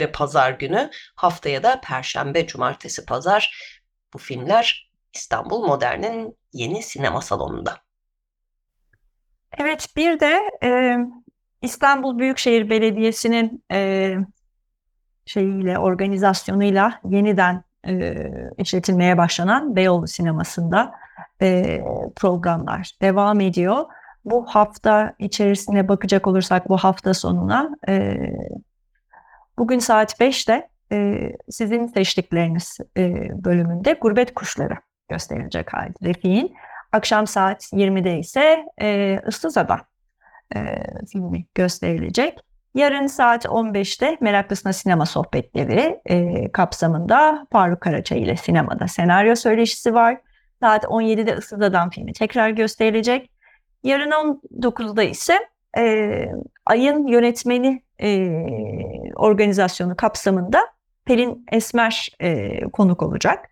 ve 0.00 0.12
pazar 0.12 0.50
günü 0.50 0.90
haftaya 1.16 1.62
da 1.62 1.80
perşembe, 1.80 2.46
cumartesi, 2.46 3.04
pazar 3.04 3.54
bu 4.14 4.18
filmler 4.18 4.90
İstanbul 5.14 5.66
Modern'in 5.66 6.38
yeni 6.52 6.82
sinema 6.82 7.20
salonunda. 7.20 7.78
Evet 9.58 9.88
bir 9.96 10.20
de 10.20 10.40
e, 10.62 10.96
İstanbul 11.62 12.18
Büyükşehir 12.18 12.70
Belediyesi'nin 12.70 13.64
e, 13.72 14.16
şeyiyle 15.32 15.78
organizasyonuyla 15.78 17.00
yeniden 17.04 17.64
e, 17.88 18.14
işletilmeye 18.58 19.18
başlanan 19.18 19.76
Beyoğlu 19.76 20.06
Sineması'nda 20.06 20.92
e, 21.42 21.80
programlar 22.16 22.92
devam 23.02 23.40
ediyor. 23.40 23.84
Bu 24.24 24.46
hafta 24.46 25.14
içerisine 25.18 25.88
bakacak 25.88 26.26
olursak 26.26 26.68
bu 26.68 26.76
hafta 26.76 27.14
sonuna 27.14 27.70
e, 27.88 28.16
bugün 29.58 29.78
saat 29.78 30.20
5'te 30.20 30.68
e, 30.92 31.32
sizin 31.50 31.86
seçtikleriniz 31.86 32.78
e, 32.96 33.12
bölümünde 33.44 33.92
Gurbet 33.92 34.34
Kuşları 34.34 34.74
gösterilecek 35.08 35.72
halde 35.72 35.94
Refik'in. 36.04 36.54
Akşam 36.92 37.26
saat 37.26 37.62
20'de 37.62 38.18
ise 38.18 38.66
e, 38.80 39.18
Issızada 39.28 39.80
e, 40.56 40.60
filmi 41.12 41.46
gösterilecek. 41.54 42.38
Yarın 42.74 43.06
saat 43.06 43.44
15'te 43.44 44.16
Meraklısına 44.20 44.72
Sinema 44.72 45.06
Sohbetleri 45.06 46.00
e, 46.06 46.48
kapsamında 46.52 47.46
Faruk 47.52 47.80
Karaçay 47.80 48.22
ile 48.22 48.36
sinemada 48.36 48.88
senaryo 48.88 49.34
söyleşisi 49.34 49.94
var. 49.94 50.20
Saat 50.60 50.84
17'de 50.84 51.36
Issızada'dan 51.36 51.90
filmi 51.90 52.12
tekrar 52.12 52.50
gösterilecek. 52.50 53.30
Yarın 53.82 54.10
19'da 54.10 55.02
ise 55.02 55.38
e, 55.78 56.26
Ayın 56.66 57.06
Yönetmeni 57.06 57.82
e, 58.02 58.30
organizasyonu 59.16 59.96
kapsamında 59.96 60.60
Pelin 61.04 61.46
Esmer 61.52 62.08
e, 62.20 62.60
konuk 62.60 63.02
olacak. 63.02 63.48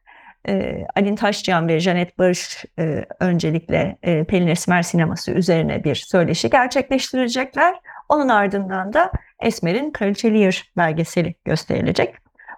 E, 0.48 0.84
Alin 0.96 1.16
Taşcan 1.16 1.68
ve 1.68 1.80
Janet 1.80 2.18
Barış 2.18 2.64
e, 2.78 3.04
öncelikle 3.20 3.98
e, 4.02 4.24
Pelin 4.24 4.46
Esmer 4.46 4.82
sineması 4.82 5.30
üzerine 5.30 5.84
bir 5.84 5.94
söyleşi 5.94 6.50
gerçekleştirecekler. 6.50 7.74
Onun 8.10 8.28
ardından 8.28 8.92
da 8.92 9.12
Esmer'in 9.40 9.90
Kraliçe 9.90 10.34
Lear 10.34 10.72
belgeseli 10.76 11.34
gösterilecek. 11.44 12.14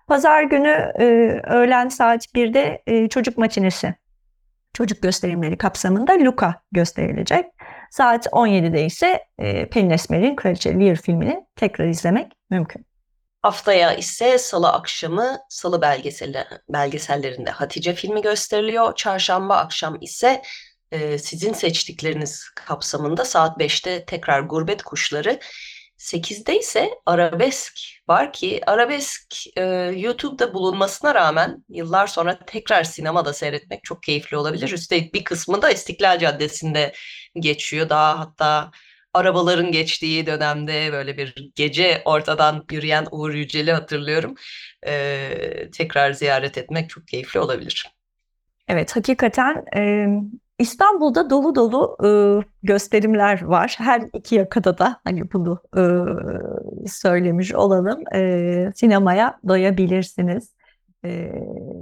Pazar 0.07 0.43
günü 0.43 0.93
e, 0.99 1.05
öğlen 1.45 1.89
saat 1.89 2.27
1'de 2.27 2.83
e, 2.87 3.09
çocuk 3.09 3.39
matinesi, 3.39 3.95
çocuk 4.75 5.03
gösterimleri 5.03 5.59
kapsamında 5.59 6.13
Luca 6.13 6.55
gösterilecek. 6.73 7.47
Saat 7.91 8.27
17'de 8.27 8.85
ise 8.85 9.25
e, 9.39 9.69
Pelin 9.69 9.91
Esmer'in 9.91 10.37
Kraliçe 10.37 10.81
Lear 10.81 10.97
filmini 10.97 11.47
tekrar 11.57 11.87
izlemek 11.87 12.33
mümkün. 12.51 12.87
Haftaya 13.43 13.95
ise 13.95 14.39
salı 14.39 14.69
akşamı 14.69 15.39
salı 15.49 15.83
belgeseli, 15.83 16.45
belgesellerinde 16.69 17.51
Hatice 17.51 17.95
filmi 17.95 18.23
gösteriliyor. 18.23 18.95
Çarşamba 18.95 19.57
akşam 19.57 19.99
ise 20.01 20.43
e, 20.93 21.19
sizin 21.19 21.53
seçtikleriniz 21.53 22.49
kapsamında 22.55 23.25
saat 23.25 23.61
5'te 23.61 24.05
tekrar 24.05 24.41
Gurbet 24.41 24.83
Kuşları. 24.83 25.39
8'de 25.99 26.59
ise 26.59 26.91
arabesk 27.07 27.75
var 28.09 28.33
ki 28.33 28.61
arabesk 28.67 29.35
e, 29.57 29.63
YouTube'da 29.97 30.55
bulunmasına 30.55 31.15
rağmen 31.15 31.65
yıllar 31.69 32.07
sonra 32.07 32.39
tekrar 32.47 32.85
sinemada 32.85 33.33
seyretmek 33.33 33.85
çok 33.85 34.03
keyifli 34.03 34.37
olabilir. 34.37 34.73
Üstelik 34.73 35.15
bir 35.15 35.25
kısmı 35.25 35.63
da 35.63 35.71
İstiklal 35.71 36.19
Caddesi'nde 36.19 36.93
geçiyor. 37.35 37.89
Daha 37.89 38.19
hatta 38.19 38.71
arabaların 39.15 39.73
geçtiği 39.73 40.27
dönemde 40.27 40.93
böyle 40.93 41.17
bir 41.17 41.51
gece 41.55 42.03
ortadan 42.05 42.65
yürüyen 42.71 43.07
Uğur 43.11 43.35
Yücel'i 43.35 43.73
hatırlıyorum. 43.73 44.35
E, 44.87 45.71
tekrar 45.73 46.13
ziyaret 46.13 46.59
etmek 46.59 46.91
çok 46.91 47.09
keyifli 47.09 47.41
olabilir. 47.41 47.93
Evet, 48.69 48.97
hakikaten 48.97 49.65
e, 49.77 50.07
İstanbul'da 50.59 51.31
dolu 51.31 51.55
dolu 51.55 51.97
e, 52.05 52.09
gösterimler 52.63 53.43
var. 53.43 53.75
Her 53.79 54.03
iki 54.15 54.35
yakada 54.35 54.79
da 54.79 55.01
hani 55.05 55.33
bunu 55.33 55.63
e, 55.77 55.83
söylemiş 56.89 57.55
olalım. 57.55 58.15
E, 58.15 58.73
sinemaya 58.75 59.41
doyabilirsiniz. 59.49 60.55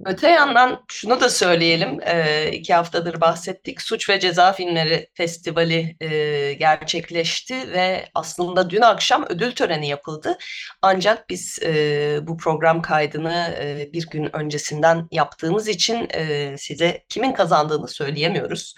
Öte 0.07 0.29
yandan 0.31 0.85
şunu 0.89 1.21
da 1.21 1.31
söyleyelim, 1.31 2.01
e, 2.03 2.49
iki 2.53 2.75
haftadır 2.75 3.21
bahsettik. 3.21 3.83
Suç 3.83 4.09
ve 4.09 4.21
Ceza 4.21 4.53
Filmleri 4.53 5.09
Festivali 5.15 5.97
e, 6.01 6.53
gerçekleşti 6.53 7.73
ve 7.73 8.09
aslında 8.15 8.71
dün 8.71 8.81
akşam 8.81 9.27
ödül 9.29 9.53
töreni 9.53 9.89
yapıldı. 9.89 10.39
Ancak 10.83 11.29
biz 11.29 11.59
e, 11.63 12.19
bu 12.23 12.37
program 12.37 12.83
kaydını 12.83 13.57
e, 13.61 13.93
bir 13.93 14.07
gün 14.11 14.37
öncesinden 14.37 15.09
yaptığımız 15.11 15.69
için 15.69 16.09
e, 16.15 16.55
size 16.59 17.05
kimin 17.09 17.33
kazandığını 17.33 17.89
söyleyemiyoruz. 17.89 18.75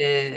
E, 0.00 0.32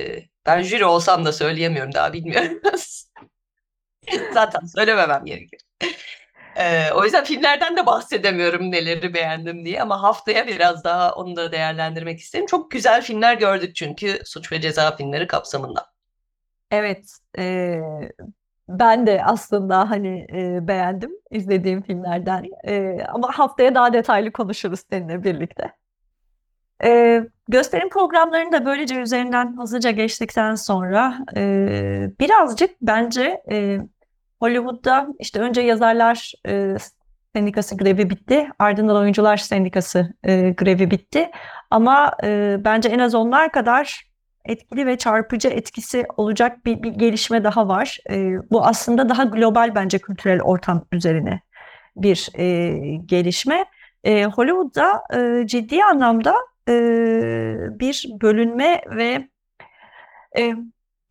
ben 0.46 0.62
jüri 0.62 0.86
olsam 0.86 1.26
da 1.26 1.34
söyleyemiyorum 1.34 1.94
daha 1.94 2.14
bilmiyorum. 2.14 2.62
Zaten 4.34 4.66
söylememem 4.76 5.26
gerekir. 5.26 5.60
Ee, 6.56 6.92
o 6.92 7.04
yüzden 7.04 7.24
filmlerden 7.24 7.78
de 7.78 7.86
bahsedemiyorum 7.86 8.72
neleri 8.72 9.14
beğendim 9.14 9.66
diye 9.66 9.82
ama 9.82 10.04
haftaya 10.04 10.48
biraz 10.48 10.84
daha 10.84 11.14
onu 11.16 11.36
da 11.36 11.52
değerlendirmek 11.52 12.20
isterim. 12.20 12.46
Çok 12.46 12.72
güzel 12.72 13.02
filmler 13.02 13.38
gördük 13.38 13.76
çünkü 13.76 14.20
suç 14.26 14.52
ve 14.52 14.62
ceza 14.62 14.96
filmleri 14.96 15.28
kapsamında. 15.28 15.86
Evet, 16.72 17.18
e, 17.38 17.80
ben 18.70 19.08
de 19.08 19.24
aslında 19.24 19.90
hani 19.90 20.28
e, 20.34 20.68
beğendim 20.68 21.12
izlediğim 21.32 21.82
filmlerden 21.82 22.46
e, 22.68 22.98
ama 23.08 23.40
haftaya 23.40 23.76
daha 23.76 23.94
detaylı 23.94 24.32
konuşuruz 24.32 24.80
seninle 24.90 25.24
birlikte. 25.24 25.72
E, 26.84 27.22
gösterim 27.48 27.90
programlarını 27.90 28.52
da 28.52 28.66
böylece 28.66 28.96
üzerinden 28.96 29.58
hızlıca 29.58 29.92
geçtikten 29.92 30.56
sonra 30.56 31.18
e, 31.36 31.42
birazcık 32.20 32.72
bence 32.82 33.42
e, 33.52 33.80
Hollywood'da 34.44 35.08
işte 35.20 35.40
önce 35.40 35.62
yazarlar 35.62 36.34
e, 36.48 36.76
Sendikası 37.36 37.78
grevi 37.78 38.10
bitti. 38.10 38.50
Ardından 38.60 38.96
Oyuncular 38.96 39.38
Sendikası 39.38 40.14
e, 40.24 40.50
grevi 40.50 40.92
bitti. 40.92 41.30
Ama 41.72 42.12
e, 42.24 42.58
bence 42.60 42.90
en 42.90 43.00
az 43.00 43.16
onlar 43.16 43.52
kadar 43.52 44.04
etkili 44.46 44.86
ve 44.86 44.98
çarpıcı 44.98 45.48
etkisi 45.48 46.06
olacak 46.18 46.66
bir, 46.66 46.84
bir 46.84 46.92
gelişme 46.92 47.44
daha 47.44 47.68
var. 47.68 47.98
E, 48.10 48.36
bu 48.52 48.66
aslında 48.66 49.10
daha 49.10 49.24
global 49.24 49.76
bence 49.76 50.00
kültürel 50.00 50.42
ortam 50.42 50.86
üzerine 50.92 51.42
bir 51.96 52.30
e, 52.38 52.78
gelişme. 53.06 53.66
E, 54.04 54.26
Hollywood'da 54.26 55.04
e, 55.18 55.48
ciddi 55.48 55.84
anlamda 55.84 56.36
e, 56.70 56.74
bir 57.80 58.08
bölünme 58.22 58.82
ve 58.90 59.28
e, 60.38 60.56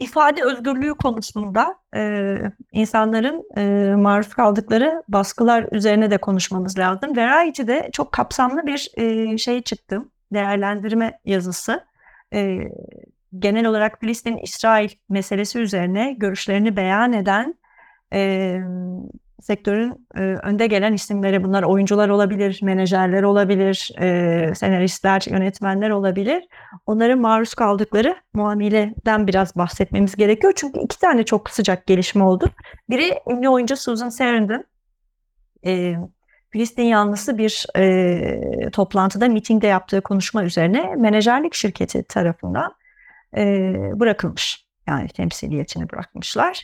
ifade 0.02 0.42
özgürlüğü 0.42 0.94
konusunda 0.94 1.74
e, 1.96 2.36
insanların 2.72 3.44
e, 3.56 3.94
maruz 3.96 4.28
kaldıkları 4.28 5.02
baskılar 5.08 5.66
üzerine 5.72 6.10
de 6.10 6.18
konuşmamız 6.18 6.78
lazım. 6.78 7.16
Variety'de 7.16 7.90
çok 7.92 8.12
kapsamlı 8.12 8.66
bir 8.66 8.90
e, 8.96 9.38
şey 9.38 9.62
çıktı, 9.62 10.02
değerlendirme 10.32 11.18
yazısı. 11.24 11.84
E, 12.34 12.58
genel 13.38 13.66
olarak 13.66 14.00
Filistin-İsrail 14.00 14.90
meselesi 15.08 15.58
üzerine 15.58 16.12
görüşlerini 16.12 16.76
beyan 16.76 17.12
eden 17.12 17.54
e, 18.12 18.60
sektörün 19.42 20.07
e, 20.14 20.20
önde 20.20 20.66
gelen 20.66 20.92
isimleri 20.92 21.44
bunlar 21.44 21.62
oyuncular 21.62 22.09
olabilir, 22.09 22.61
menajerler 22.62 23.22
olabilir, 23.22 23.90
e, 24.00 24.55
senaristler, 24.55 25.24
yönetmenler 25.31 25.90
olabilir. 25.90 26.44
Onların 26.87 27.18
maruz 27.18 27.55
kaldıkları 27.55 28.16
muameleden 28.35 29.26
biraz 29.26 29.57
bahsetmemiz 29.57 30.16
gerekiyor. 30.16 30.52
Çünkü 30.57 30.81
iki 30.81 30.98
tane 30.98 31.24
çok 31.24 31.50
sıcak 31.50 31.87
gelişme 31.87 32.24
oldu. 32.24 32.50
Biri 32.90 33.18
ünlü 33.31 33.48
oyuncu 33.48 33.76
Susan 33.76 34.09
Sarandon. 34.09 34.64
E, 35.66 35.94
Filistin 36.50 36.83
yanlısı 36.83 37.38
bir 37.38 37.66
e, 37.76 38.70
toplantıda, 38.70 39.28
mitingde 39.28 39.66
yaptığı 39.66 40.00
konuşma 40.00 40.44
üzerine 40.44 40.94
menajerlik 40.96 41.55
şirketi 41.55 42.05
tarafından 42.05 42.74
e, 43.37 43.72
bırakılmış. 43.94 44.66
Yani 44.87 45.09
temsiliyetini 45.09 45.90
bırakmışlar. 45.90 46.62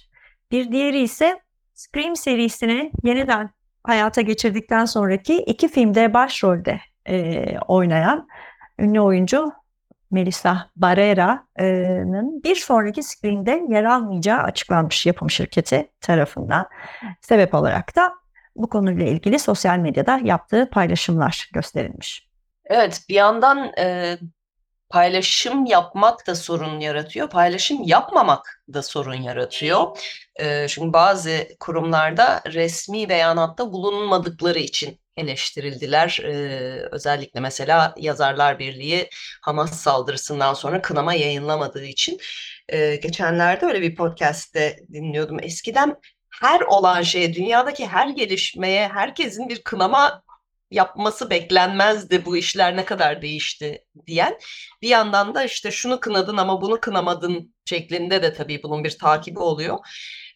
Bir 0.50 0.72
diğeri 0.72 1.00
ise 1.00 1.40
Scream 1.78 2.16
serisini 2.16 2.92
yeniden 3.04 3.50
hayata 3.84 4.20
geçirdikten 4.20 4.84
sonraki 4.84 5.36
iki 5.36 5.68
filmde 5.68 6.14
başrolde 6.14 6.80
e, 7.08 7.44
oynayan 7.58 8.28
ünlü 8.78 9.00
oyuncu 9.00 9.52
Melissa 10.10 10.70
Barrera'nın 10.76 12.42
bir 12.42 12.56
sonraki 12.56 13.02
Scream'de 13.02 13.64
yer 13.68 13.84
almayacağı 13.84 14.38
açıklanmış 14.38 15.06
yapım 15.06 15.30
şirketi 15.30 15.90
tarafından. 16.00 16.66
Sebep 17.20 17.54
olarak 17.54 17.96
da 17.96 18.14
bu 18.56 18.68
konuyla 18.68 19.06
ilgili 19.06 19.38
sosyal 19.38 19.78
medyada 19.78 20.20
yaptığı 20.24 20.70
paylaşımlar 20.70 21.50
gösterilmiş. 21.52 22.28
Evet, 22.64 23.04
bir 23.08 23.14
yandan 23.14 23.72
e, 23.78 24.18
paylaşım 24.90 25.66
yapmak 25.66 26.26
da 26.26 26.34
sorun 26.34 26.80
yaratıyor, 26.80 27.30
paylaşım 27.30 27.82
yapmamak 27.84 28.62
da 28.74 28.82
sorun 28.82 29.22
yaratıyor. 29.22 29.98
E, 30.36 30.68
çünkü 30.68 30.92
bazı 30.92 31.48
kurumlarda 31.60 32.42
resmi 32.46 33.08
beyanatta 33.08 33.72
bulunmadıkları 33.72 34.58
için 34.58 35.00
eleştirildiler. 35.16 36.20
Özellikle 36.92 37.40
mesela 37.40 37.94
Yazarlar 37.96 38.58
Birliği 38.58 39.10
Hamas 39.42 39.80
saldırısından 39.80 40.54
sonra 40.54 40.82
kınama 40.82 41.14
yayınlamadığı 41.14 41.84
için. 41.84 42.18
Geçenlerde 43.02 43.66
öyle 43.66 43.82
bir 43.82 43.94
podcast'te 43.94 44.76
dinliyordum. 44.92 45.38
Eskiden 45.42 45.96
her 46.40 46.60
olan 46.60 47.02
şeye, 47.02 47.34
dünyadaki 47.34 47.86
her 47.86 48.08
gelişmeye 48.08 48.88
herkesin 48.88 49.48
bir 49.48 49.62
kınama 49.62 50.22
yapması 50.70 51.30
beklenmezdi 51.30 52.24
bu 52.24 52.36
işler 52.36 52.76
ne 52.76 52.84
kadar 52.84 53.22
değişti 53.22 53.84
diyen. 54.06 54.38
Bir 54.82 54.88
yandan 54.88 55.34
da 55.34 55.44
işte 55.44 55.70
şunu 55.70 56.00
kınadın 56.00 56.36
ama 56.36 56.60
bunu 56.60 56.80
kınamadın 56.80 57.54
şeklinde 57.64 58.22
de 58.22 58.34
tabii 58.34 58.62
bunun 58.62 58.84
bir 58.84 58.98
takibi 58.98 59.38
oluyor. 59.38 59.78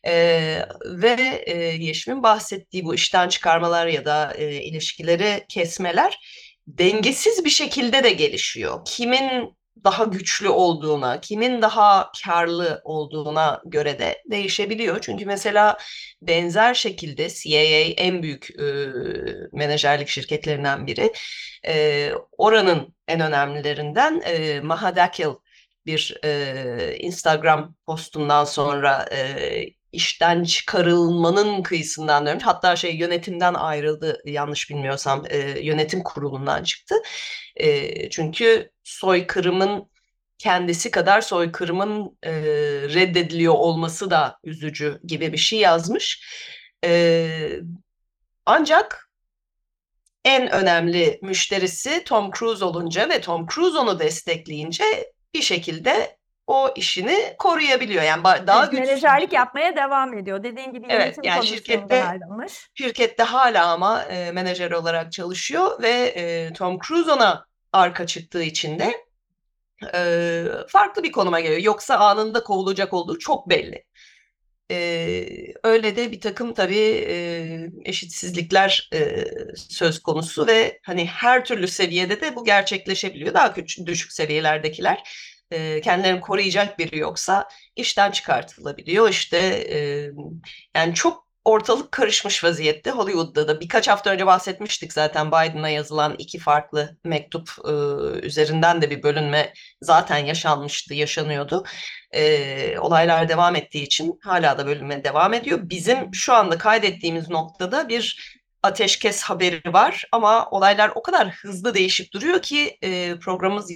Ee, 0.07 0.59
ve 0.85 1.43
e, 1.47 1.57
Yeşim'in 1.57 2.23
bahsettiği 2.23 2.85
bu 2.85 2.95
işten 2.95 3.29
çıkarmalar 3.29 3.87
ya 3.87 4.05
da 4.05 4.35
e, 4.35 4.63
ilişkileri 4.63 5.45
kesmeler 5.49 6.19
dengesiz 6.67 7.45
bir 7.45 7.51
şekilde 7.51 8.05
de 8.05 8.11
gelişiyor. 8.11 8.85
Kimin 8.85 9.57
daha 9.85 10.05
güçlü 10.05 10.49
olduğuna, 10.49 11.21
kimin 11.21 11.63
daha 11.63 12.13
karlı 12.25 12.81
olduğuna 12.85 13.63
göre 13.67 13.99
de 13.99 14.23
değişebiliyor. 14.31 15.01
Çünkü 15.01 15.27
mesela 15.27 15.79
benzer 16.23 16.75
şekilde 16.75 17.29
CIA 17.29 17.61
en 17.97 18.23
büyük 18.23 18.51
e, 18.51 18.65
menajerlik 19.53 20.09
şirketlerinden 20.09 20.87
biri. 20.87 21.13
E, 21.67 22.13
oranın 22.39 22.95
en 23.09 23.21
önemlilerinden 23.21 24.21
e, 24.25 24.61
Mahadakil 24.61 25.29
bir 25.87 26.17
e, 26.25 26.97
Instagram 26.99 27.75
postundan 27.87 28.45
sonra 28.45 29.07
e, 29.13 29.82
işten 29.93 30.45
çıkarılmanın 30.45 31.63
kıyısından 31.63 32.27
dönmüş. 32.27 32.45
Hatta 32.45 32.77
şey 32.77 32.97
yönetimden 32.97 33.55
ayrıldı 33.55 34.23
yanlış 34.25 34.71
bilmiyorsam 34.71 35.25
e, 35.29 35.39
yönetim 35.61 36.03
kurulundan 36.03 36.63
çıktı. 36.63 36.95
E, 37.57 38.11
çünkü 38.11 38.71
soykırımın 38.85 39.91
kendisi 40.39 40.91
kadar 40.91 41.21
soykırımın 41.21 42.19
e, 42.23 42.33
reddediliyor 42.95 43.55
olması 43.55 44.11
da 44.11 44.39
üzücü 44.45 45.01
gibi 45.05 45.33
bir 45.33 45.39
şey 45.39 45.59
yazmış. 45.59 46.25
E, 46.85 47.61
ancak 48.47 49.11
en 50.25 50.53
önemli 50.53 51.19
müşterisi 51.23 52.05
Tom 52.05 52.31
Cruise 52.39 52.65
olunca 52.65 53.09
ve 53.09 53.21
Tom 53.21 53.47
Cruise 53.47 53.79
onu 53.79 53.99
destekleyince 53.99 55.13
bir 55.35 55.43
şekilde 55.43 56.17
o 56.47 56.71
işini 56.77 57.35
koruyabiliyor. 57.39 58.03
Yani 58.03 58.25
daha 58.25 58.65
evet, 58.65 58.73
menajerlik 58.73 59.33
yapmaya 59.33 59.77
devam 59.77 60.19
ediyor. 60.19 60.43
Dediğin 60.43 60.73
gibi 60.73 60.87
evet, 60.89 61.19
yani 61.23 61.47
şirkette 61.47 62.05
ayrılmış. 62.05 62.71
Şirkette 62.75 63.23
hala 63.23 63.67
ama 63.67 64.03
e, 64.03 64.33
menajer 64.33 64.71
olarak 64.71 65.13
çalışıyor 65.13 65.83
ve 65.83 65.91
e, 65.91 66.53
Tom 66.53 66.79
Cruise 66.79 67.13
ona 67.13 67.47
arka 67.73 68.07
çıktığı 68.07 68.43
için 68.43 68.79
de 68.79 68.93
e, 69.95 70.45
farklı 70.69 71.03
bir 71.03 71.13
konuma 71.13 71.41
geliyor. 71.41 71.61
Yoksa 71.61 71.97
anında 71.97 72.45
kovulacak 72.45 72.93
olduğu 72.93 73.19
çok 73.19 73.49
belli. 73.49 73.85
E, 74.71 75.27
öyle 75.65 75.97
de 75.97 76.13
bir 76.13 76.21
takım 76.21 76.55
tabii 76.55 77.05
e, 77.09 77.71
eşitsizlikler 77.85 78.89
e, 78.95 79.25
söz 79.57 80.03
konusu 80.03 80.47
ve 80.47 80.81
hani 80.83 81.07
her 81.07 81.45
türlü 81.45 81.69
seviyede 81.69 82.21
de 82.21 82.37
bu 82.37 82.45
gerçekleşebiliyor. 82.45 83.35
Daha 83.35 83.55
küçük, 83.55 83.87
düşük 83.87 84.13
seviyelerdekiler 84.13 85.03
e, 85.53 85.81
kendilerini 85.81 86.21
koruyacak 86.21 86.79
biri 86.79 86.99
yoksa 86.99 87.49
işten 87.77 88.11
çıkartılabiliyor. 88.11 89.09
İşte 89.09 89.39
e, 89.71 90.11
yani 90.77 90.95
çok 90.95 91.27
ortalık 91.45 91.93
karışmış 91.93 92.45
vaziyette 92.45 92.91
Hollywood'da 92.91 93.49
da 93.49 93.61
birkaç 93.61 93.89
hafta 93.89 94.11
önce 94.11 94.27
bahsetmiştik 94.27 94.93
zaten 94.93 95.29
Biden'a 95.29 95.69
yazılan 95.69 96.15
iki 96.19 96.39
farklı 96.39 96.97
mektup 97.05 97.51
e, 97.65 97.71
üzerinden 98.27 98.83
de 98.83 98.91
bir 98.91 99.03
bölünme 99.03 99.53
zaten 99.83 100.19
yaşanmıştı, 100.19 100.95
yaşanıyordu. 100.95 101.65
E, 102.13 102.79
olaylar 102.79 103.29
devam 103.29 103.57
ettiği 103.57 103.83
için 103.83 104.19
hala 104.23 104.59
da 104.59 104.67
bölünme 104.67 105.05
devam 105.05 105.35
ediyor. 105.35 105.59
Bizim 105.63 106.15
şu 106.15 106.33
anda 106.33 106.59
kaydettiğimiz 106.59 107.31
noktada 107.31 107.89
bir 107.89 108.17
ateşkes 108.63 109.23
haberi 109.23 109.73
var 109.73 110.05
ama 110.13 110.51
olaylar 110.51 110.93
o 110.95 111.03
kadar 111.03 111.31
hızlı 111.31 111.75
değişip 111.75 112.13
duruyor 112.13 112.43
ki 112.43 112.79
e, 112.83 113.19
programımız 113.19 113.71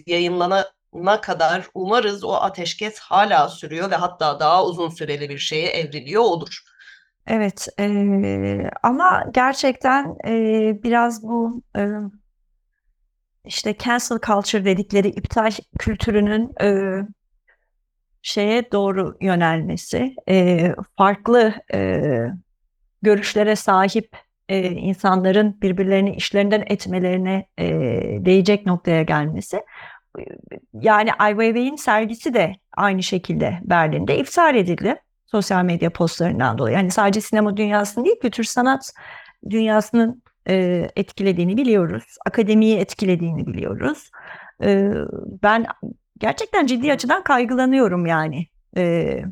yayınlanana 0.97 1.21
kadar 1.21 1.67
umarız 1.75 2.25
o 2.25 2.33
ateşkes 2.35 2.99
hala 2.99 3.49
sürüyor 3.49 3.91
ve 3.91 3.95
hatta 3.97 4.41
daha 4.41 4.65
uzun 4.65 4.89
süreli 4.89 5.29
bir 5.29 5.39
şeye 5.39 5.69
evriliyor 5.69 6.23
olur. 6.23 6.61
Evet, 7.27 7.69
eee, 7.79 8.71
ama 8.83 9.25
gerçekten 9.35 10.17
eee, 10.27 10.81
biraz 10.83 11.23
bu 11.23 11.63
eee, 11.77 11.89
işte 13.45 13.75
cancel 13.79 14.19
culture 14.27 14.65
dedikleri 14.65 15.09
iptal 15.09 15.51
kültürünün 15.79 16.53
eee, 16.61 17.07
şeye 18.23 18.73
doğru 18.73 19.17
yönelmesi, 19.21 20.15
eee, 20.29 20.75
farklı 20.99 21.55
eee, 21.75 22.33
görüşlere 23.03 23.57
sahip 23.57 24.11
eee, 24.49 24.71
insanların 24.73 25.61
birbirlerini 25.63 26.17
işlerinden 26.17 26.65
etmelerine 26.67 27.47
eee, 27.59 28.25
değecek 28.25 28.67
noktaya 28.67 29.03
gelmesi. 29.03 29.61
Yani 30.81 31.13
Ai 31.19 31.31
Weiwei'nin 31.33 31.77
sergisi 31.77 32.35
de 32.35 32.57
aynı 32.77 33.03
şekilde 33.03 33.59
Berlin'de 33.63 34.19
iptal 34.19 34.57
edildi 34.57 34.97
sosyal 35.27 35.65
medya 35.65 35.91
postlarından 35.91 36.59
dolayı. 36.59 36.77
Yani 36.77 36.91
sadece 36.91 37.21
sinema 37.21 37.57
dünyasını 37.57 38.05
değil, 38.05 38.21
kültür 38.21 38.45
sanat 38.45 38.93
dünyasının 39.51 40.23
e, 40.49 40.89
etkilediğini 40.97 41.57
biliyoruz. 41.57 42.05
Akademiyi 42.27 42.79
etkilediğini 42.79 43.47
biliyoruz. 43.47 44.11
E, 44.63 44.91
ben 45.43 45.67
gerçekten 46.19 46.67
ciddi 46.67 46.93
açıdan 46.93 47.25
kaygılanıyorum 47.25 48.07
yani. 48.07 48.47
E, 48.77 49.23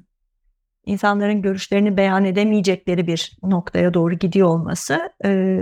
insanların 0.86 1.42
görüşlerini 1.42 1.96
beyan 1.96 2.24
edemeyecekleri 2.24 3.06
bir 3.06 3.38
noktaya 3.42 3.94
doğru 3.94 4.14
gidiyor 4.14 4.48
olması 4.48 5.12
e, 5.24 5.56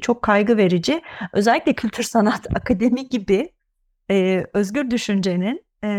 çok 0.00 0.22
kaygı 0.22 0.56
verici. 0.56 1.02
Özellikle 1.32 1.72
kültür 1.72 2.02
sanat 2.02 2.46
akademi 2.56 3.08
gibi 3.08 3.52
e, 4.12 4.44
özgür 4.54 4.90
düşüncenin 4.90 5.64
e, 5.84 5.90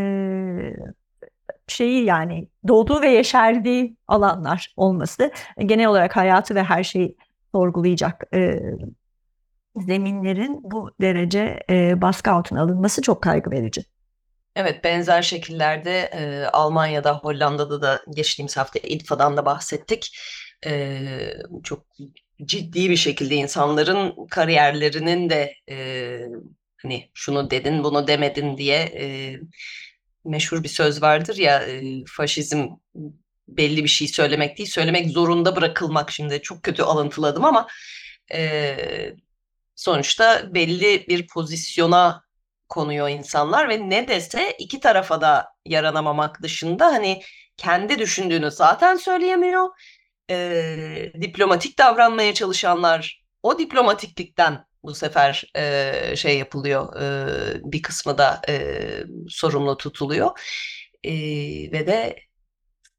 şeyi 1.67 2.05
yani 2.05 2.47
doğduğu 2.67 3.01
ve 3.01 3.09
yeşerdiği 3.09 3.97
alanlar 4.07 4.73
olması 4.77 5.31
genel 5.65 5.87
olarak 5.87 6.15
hayatı 6.15 6.55
ve 6.55 6.63
her 6.63 6.83
şeyi 6.83 7.17
sorgulayacak 7.51 8.23
e, 8.33 8.59
zeminlerin 9.75 10.59
bu 10.63 10.91
derece 11.01 11.59
e, 11.69 12.01
baskı 12.01 12.31
altına 12.31 12.61
alınması 12.61 13.01
çok 13.01 13.21
kaygı 13.21 13.51
verici. 13.51 13.85
Evet, 14.55 14.83
benzer 14.83 15.21
şekillerde 15.21 15.99
e, 15.99 16.45
Almanya'da, 16.45 17.17
Hollanda'da 17.17 17.81
da 17.81 18.01
geçtiğimiz 18.15 18.57
hafta 18.57 18.79
İDFA'dan 18.79 19.37
da 19.37 19.45
bahsettik. 19.45 20.17
E, 20.65 20.99
çok 21.63 21.85
ciddi 22.45 22.89
bir 22.89 22.95
şekilde 22.95 23.35
insanların 23.35 24.27
kariyerlerinin 24.27 25.29
de 25.29 25.53
e, 25.69 26.19
hani 26.83 27.09
şunu 27.13 27.51
dedin, 27.51 27.83
bunu 27.83 28.07
demedin 28.07 28.57
diye 28.57 28.77
e, 28.77 29.39
meşhur 30.25 30.63
bir 30.63 30.69
söz 30.69 31.01
vardır 31.01 31.37
ya 31.37 31.63
e, 31.63 32.05
faşizm 32.05 32.67
belli 33.47 33.83
bir 33.83 33.89
şey 33.89 34.07
söylemek 34.07 34.57
değil, 34.57 34.69
söylemek 34.69 35.09
zorunda 35.09 35.55
bırakılmak. 35.55 36.11
Şimdi 36.11 36.41
çok 36.41 36.63
kötü 36.63 36.83
alıntıladım 36.83 37.45
ama 37.45 37.67
e, 38.33 38.75
sonuçta 39.75 40.53
belli 40.53 41.05
bir 41.07 41.27
pozisyona 41.27 42.23
konuyor 42.69 43.09
insanlar 43.09 43.69
ve 43.69 43.89
ne 43.89 44.07
dese 44.07 44.55
iki 44.59 44.79
tarafa 44.79 45.21
da 45.21 45.47
yaranamamak 45.65 46.41
dışında 46.41 46.85
hani 46.85 47.21
kendi 47.57 47.99
düşündüğünü 47.99 48.51
zaten 48.51 48.95
söyleyemiyor. 48.95 49.69
E, 50.29 51.11
diplomatik 51.21 51.79
davranmaya 51.79 52.33
çalışanlar 52.33 53.23
o 53.43 53.59
diplomatiklikten 53.59 54.65
bu 54.83 54.95
sefer 54.95 55.51
e, 55.55 56.15
şey 56.15 56.37
yapılıyor 56.37 57.01
e, 57.01 57.27
bir 57.71 57.81
kısmı 57.81 58.17
da 58.17 58.41
e, 58.49 58.77
sorumlu 59.27 59.77
tutuluyor 59.77 60.29
e, 61.03 61.11
ve 61.71 61.87
de 61.87 62.15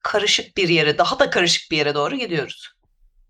karışık 0.03 0.57
bir 0.57 0.68
yere 0.68 0.99
daha 0.99 1.18
da 1.18 1.30
karışık 1.30 1.70
bir 1.70 1.76
yere 1.76 1.95
doğru 1.95 2.16
gidiyoruz. 2.16 2.74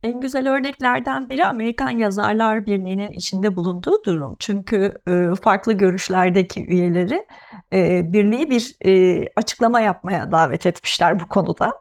En 0.02 0.20
güzel 0.20 0.48
örneklerden 0.50 1.30
biri 1.30 1.46
Amerikan 1.46 1.90
Yazarlar 1.90 2.66
Birliği'nin 2.66 3.12
içinde 3.12 3.56
bulunduğu 3.56 4.04
durum. 4.04 4.36
Çünkü 4.38 4.92
e, 5.08 5.34
farklı 5.42 5.72
görüşlerdeki 5.72 6.66
üyeleri 6.66 7.26
e, 7.72 8.12
birliği 8.12 8.50
bir 8.50 8.74
e, 8.86 9.24
açıklama 9.36 9.80
yapmaya 9.80 10.32
davet 10.32 10.66
etmişler 10.66 11.20
bu 11.20 11.28
konuda. 11.28 11.72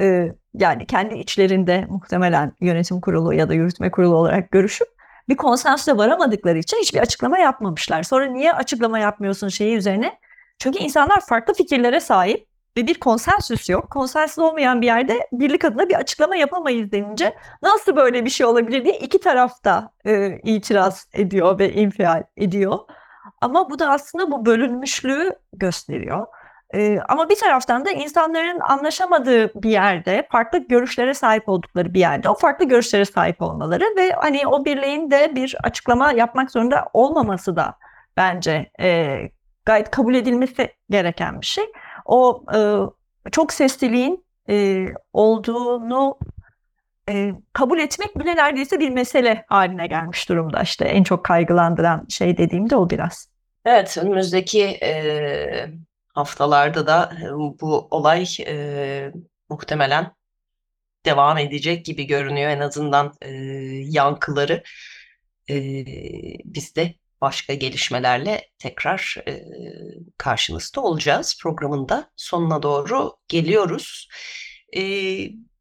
E, 0.00 0.34
yani 0.54 0.86
kendi 0.86 1.14
içlerinde 1.14 1.86
muhtemelen 1.88 2.52
yönetim 2.60 3.00
kurulu 3.00 3.34
ya 3.34 3.48
da 3.48 3.54
yürütme 3.54 3.90
kurulu 3.90 4.14
olarak 4.14 4.50
görüşüp 4.50 4.88
bir 5.30 5.36
konsensüse 5.36 5.96
varamadıkları 5.96 6.58
için 6.58 6.76
hiçbir 6.76 6.98
açıklama 6.98 7.38
yapmamışlar. 7.38 8.02
Sonra 8.02 8.26
niye 8.26 8.52
açıklama 8.52 8.98
yapmıyorsun 8.98 9.48
şeyi 9.48 9.76
üzerine? 9.76 10.18
Çünkü 10.58 10.78
insanlar 10.78 11.20
farklı 11.20 11.54
fikirlere 11.54 12.00
sahip 12.00 12.46
ve 12.76 12.86
bir 12.86 12.94
konsensüs 12.94 13.68
yok. 13.68 13.90
Konsensüs 13.90 14.38
olmayan 14.38 14.80
bir 14.80 14.86
yerde 14.86 15.28
birlik 15.32 15.64
adına 15.64 15.88
bir 15.88 15.94
açıklama 15.94 16.36
yapamayız 16.36 16.92
denince 16.92 17.36
nasıl 17.62 17.96
böyle 17.96 18.24
bir 18.24 18.30
şey 18.30 18.46
olabilir 18.46 18.84
diye 18.84 18.98
iki 18.98 19.20
tarafta 19.20 19.90
e, 20.06 20.38
itiraz 20.44 21.08
ediyor 21.12 21.58
ve 21.58 21.72
infial 21.72 22.22
ediyor. 22.36 22.78
Ama 23.40 23.70
bu 23.70 23.78
da 23.78 23.90
aslında 23.90 24.30
bu 24.30 24.46
bölünmüşlüğü 24.46 25.32
gösteriyor. 25.52 26.26
E, 26.74 26.98
ama 27.08 27.28
bir 27.28 27.36
taraftan 27.36 27.84
da 27.84 27.90
insanların 27.90 28.60
anlaşamadığı 28.60 29.62
bir 29.62 29.70
yerde, 29.70 30.26
farklı 30.30 30.58
görüşlere 30.58 31.14
sahip 31.14 31.48
oldukları 31.48 31.94
bir 31.94 32.00
yerde, 32.00 32.28
o 32.28 32.34
farklı 32.34 32.64
görüşlere 32.64 33.04
sahip 33.04 33.42
olmaları 33.42 33.84
ve 33.96 34.12
hani 34.12 34.46
o 34.46 34.64
birliğin 34.64 35.10
de 35.10 35.32
bir 35.34 35.56
açıklama 35.62 36.12
yapmak 36.12 36.50
zorunda 36.50 36.86
olmaması 36.92 37.56
da 37.56 37.74
bence 38.16 38.70
e, 38.80 39.18
gayet 39.64 39.90
kabul 39.90 40.14
edilmesi 40.14 40.72
gereken 40.90 41.40
bir 41.40 41.46
şey 41.46 41.64
o 42.04 42.44
e, 42.54 42.60
çok 43.30 43.52
sesliliğin 43.52 44.24
e, 44.48 44.86
olduğunu 45.12 46.18
e, 47.08 47.32
kabul 47.52 47.78
etmek 47.78 48.18
bile 48.18 48.36
neredeyse 48.36 48.80
bir 48.80 48.90
mesele 48.90 49.44
haline 49.48 49.86
gelmiş 49.86 50.28
durumda. 50.28 50.62
İşte 50.62 50.84
en 50.84 51.02
çok 51.02 51.24
kaygılandıran 51.24 52.06
şey 52.08 52.36
dediğimde 52.36 52.76
o 52.76 52.90
biraz. 52.90 53.28
Evet, 53.64 53.98
önümüzdeki 53.98 54.64
e, 54.64 55.66
haftalarda 56.14 56.86
da 56.86 57.12
bu 57.60 57.88
olay 57.90 58.26
e, 58.46 59.12
muhtemelen 59.48 60.14
devam 61.04 61.38
edecek 61.38 61.84
gibi 61.84 62.04
görünüyor. 62.06 62.50
En 62.50 62.60
azından 62.60 63.14
e, 63.22 63.30
yankıları 63.86 64.62
e, 65.50 65.84
biz 66.44 66.76
de 66.76 66.94
başka 67.20 67.54
gelişmelerle 67.54 68.48
tekrar 68.58 69.16
e, 69.28 69.44
karşınızda 70.18 70.80
olacağız. 70.80 71.38
Programın 71.42 71.88
da 71.88 72.10
sonuna 72.16 72.62
doğru 72.62 73.16
geliyoruz. 73.28 74.08
E, 74.76 74.82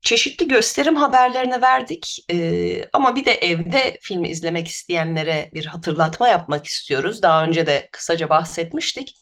çeşitli 0.01 0.47
gösterim 0.47 0.95
haberlerini 0.95 1.61
verdik 1.61 2.25
e, 2.31 2.89
ama 2.93 3.15
bir 3.15 3.25
de 3.25 3.31
evde 3.31 3.97
film 4.01 4.23
izlemek 4.23 4.67
isteyenlere 4.67 5.49
bir 5.53 5.65
hatırlatma 5.65 6.27
yapmak 6.27 6.65
istiyoruz. 6.65 7.21
Daha 7.21 7.43
önce 7.43 7.65
de 7.65 7.89
kısaca 7.91 8.29
bahsetmiştik. 8.29 9.15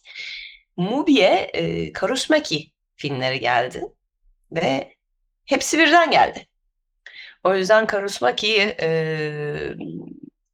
Mubi'ye 0.78 1.49
e, 1.53 1.93
Karusmaki 1.93 2.71
filmleri 2.95 3.39
geldi 3.39 3.84
ve 4.51 4.93
hepsi 5.45 5.80
birden 5.80 6.11
geldi. 6.11 6.47
O 7.43 7.55
yüzden 7.55 7.88
Karusmaki'yi 7.88 8.75
e, 8.82 8.89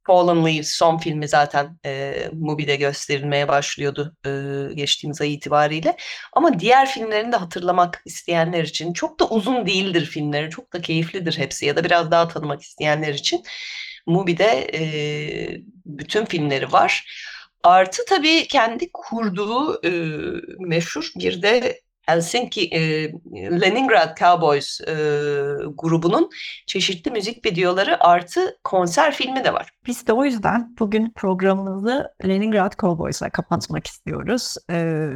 Fallen 0.06 0.46
Leaves 0.46 0.70
son 0.70 0.98
filmi 0.98 1.28
zaten 1.28 1.78
e, 1.86 2.14
Mubi'de 2.32 2.76
gösterilmeye 2.76 3.48
başlıyordu 3.48 4.16
e, 4.26 4.30
geçtiğimiz 4.74 5.20
ay 5.20 5.34
itibariyle. 5.34 5.96
Ama 6.32 6.58
diğer 6.60 6.90
filmlerini 6.90 7.32
de 7.32 7.36
hatırlamak 7.36 8.02
isteyenler 8.04 8.64
için 8.64 8.92
çok 8.92 9.20
da 9.20 9.28
uzun 9.28 9.66
değildir 9.66 10.06
filmleri. 10.06 10.50
Çok 10.50 10.72
da 10.72 10.82
keyiflidir 10.82 11.38
hepsi 11.38 11.66
ya 11.66 11.76
da 11.76 11.84
biraz 11.84 12.10
daha 12.10 12.28
tanımak 12.28 12.62
isteyenler 12.62 13.14
için 13.14 13.42
Mubi'de 14.06 14.70
e, 14.74 14.82
bütün 15.86 16.24
filmleri 16.24 16.72
var. 16.72 17.06
Artı 17.64 18.02
tabii 18.08 18.48
kendi 18.48 18.92
kurduğu 18.92 19.86
e, 19.86 19.90
meşhur 20.58 21.12
bir 21.16 21.42
de 21.42 21.80
Helsinki 22.06 22.68
e, 22.68 23.12
Leningrad 23.60 24.18
Cowboys 24.18 24.80
e, 24.80 24.94
grubunun 25.74 26.30
çeşitli 26.66 27.10
müzik 27.10 27.46
videoları 27.46 28.04
artı 28.04 28.58
konser 28.64 29.14
filmi 29.14 29.44
de 29.44 29.52
var. 29.52 29.70
Biz 29.86 30.06
de 30.06 30.12
o 30.12 30.24
yüzden 30.24 30.76
bugün 30.78 31.12
programımızı 31.16 32.12
Leningrad 32.26 32.72
Cowboys'la 32.78 33.30
kapatmak 33.30 33.86
istiyoruz. 33.86 34.54
Ee, 34.70 35.08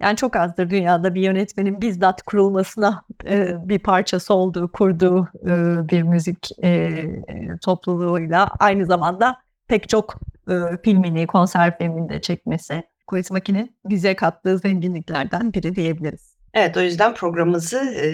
yani 0.00 0.16
çok 0.16 0.36
azdır 0.36 0.70
dünyada 0.70 1.14
bir 1.14 1.22
yönetmenin 1.22 1.80
bizzat 1.80 2.22
kurulmasına 2.22 3.04
e, 3.24 3.54
bir 3.68 3.78
parçası 3.78 4.34
olduğu, 4.34 4.72
kurduğu 4.72 5.28
e, 5.44 5.88
bir 5.88 6.02
müzik 6.02 6.64
e, 6.64 7.04
topluluğuyla 7.62 8.50
aynı 8.58 8.86
zamanda 8.86 9.36
pek 9.70 9.88
çok 9.88 10.20
e, 10.50 10.54
filmini, 10.84 11.26
konser 11.26 11.78
filmini 11.78 12.08
de 12.08 12.20
çekmesi 12.20 12.82
Quiz 13.06 13.30
Makine'nin 13.30 13.76
bize 13.84 14.16
kattığı 14.16 14.58
zenginliklerden 14.58 15.52
biri 15.52 15.76
diyebiliriz. 15.76 16.30
Evet 16.54 16.76
o 16.76 16.80
yüzden 16.80 17.14
programımızı 17.14 17.78
e, 17.78 18.06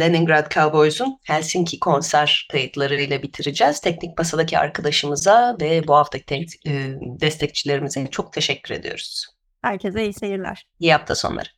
Leningrad 0.00 0.54
Cowboys'un 0.54 1.18
Helsinki 1.24 1.80
konser 1.80 2.48
kayıtlarıyla 2.52 3.22
bitireceğiz. 3.22 3.80
Teknik 3.80 4.18
masadaki 4.18 4.58
arkadaşımıza 4.58 5.56
ve 5.60 5.88
bu 5.88 5.94
haftaki 5.94 6.46
e, 6.66 6.72
destekçilerimize 7.00 8.06
çok 8.06 8.32
teşekkür 8.32 8.74
ediyoruz. 8.74 9.26
Herkese 9.62 10.04
iyi 10.04 10.12
seyirler. 10.12 10.66
İyi 10.80 10.92
hafta 10.92 11.14
sonları. 11.14 11.48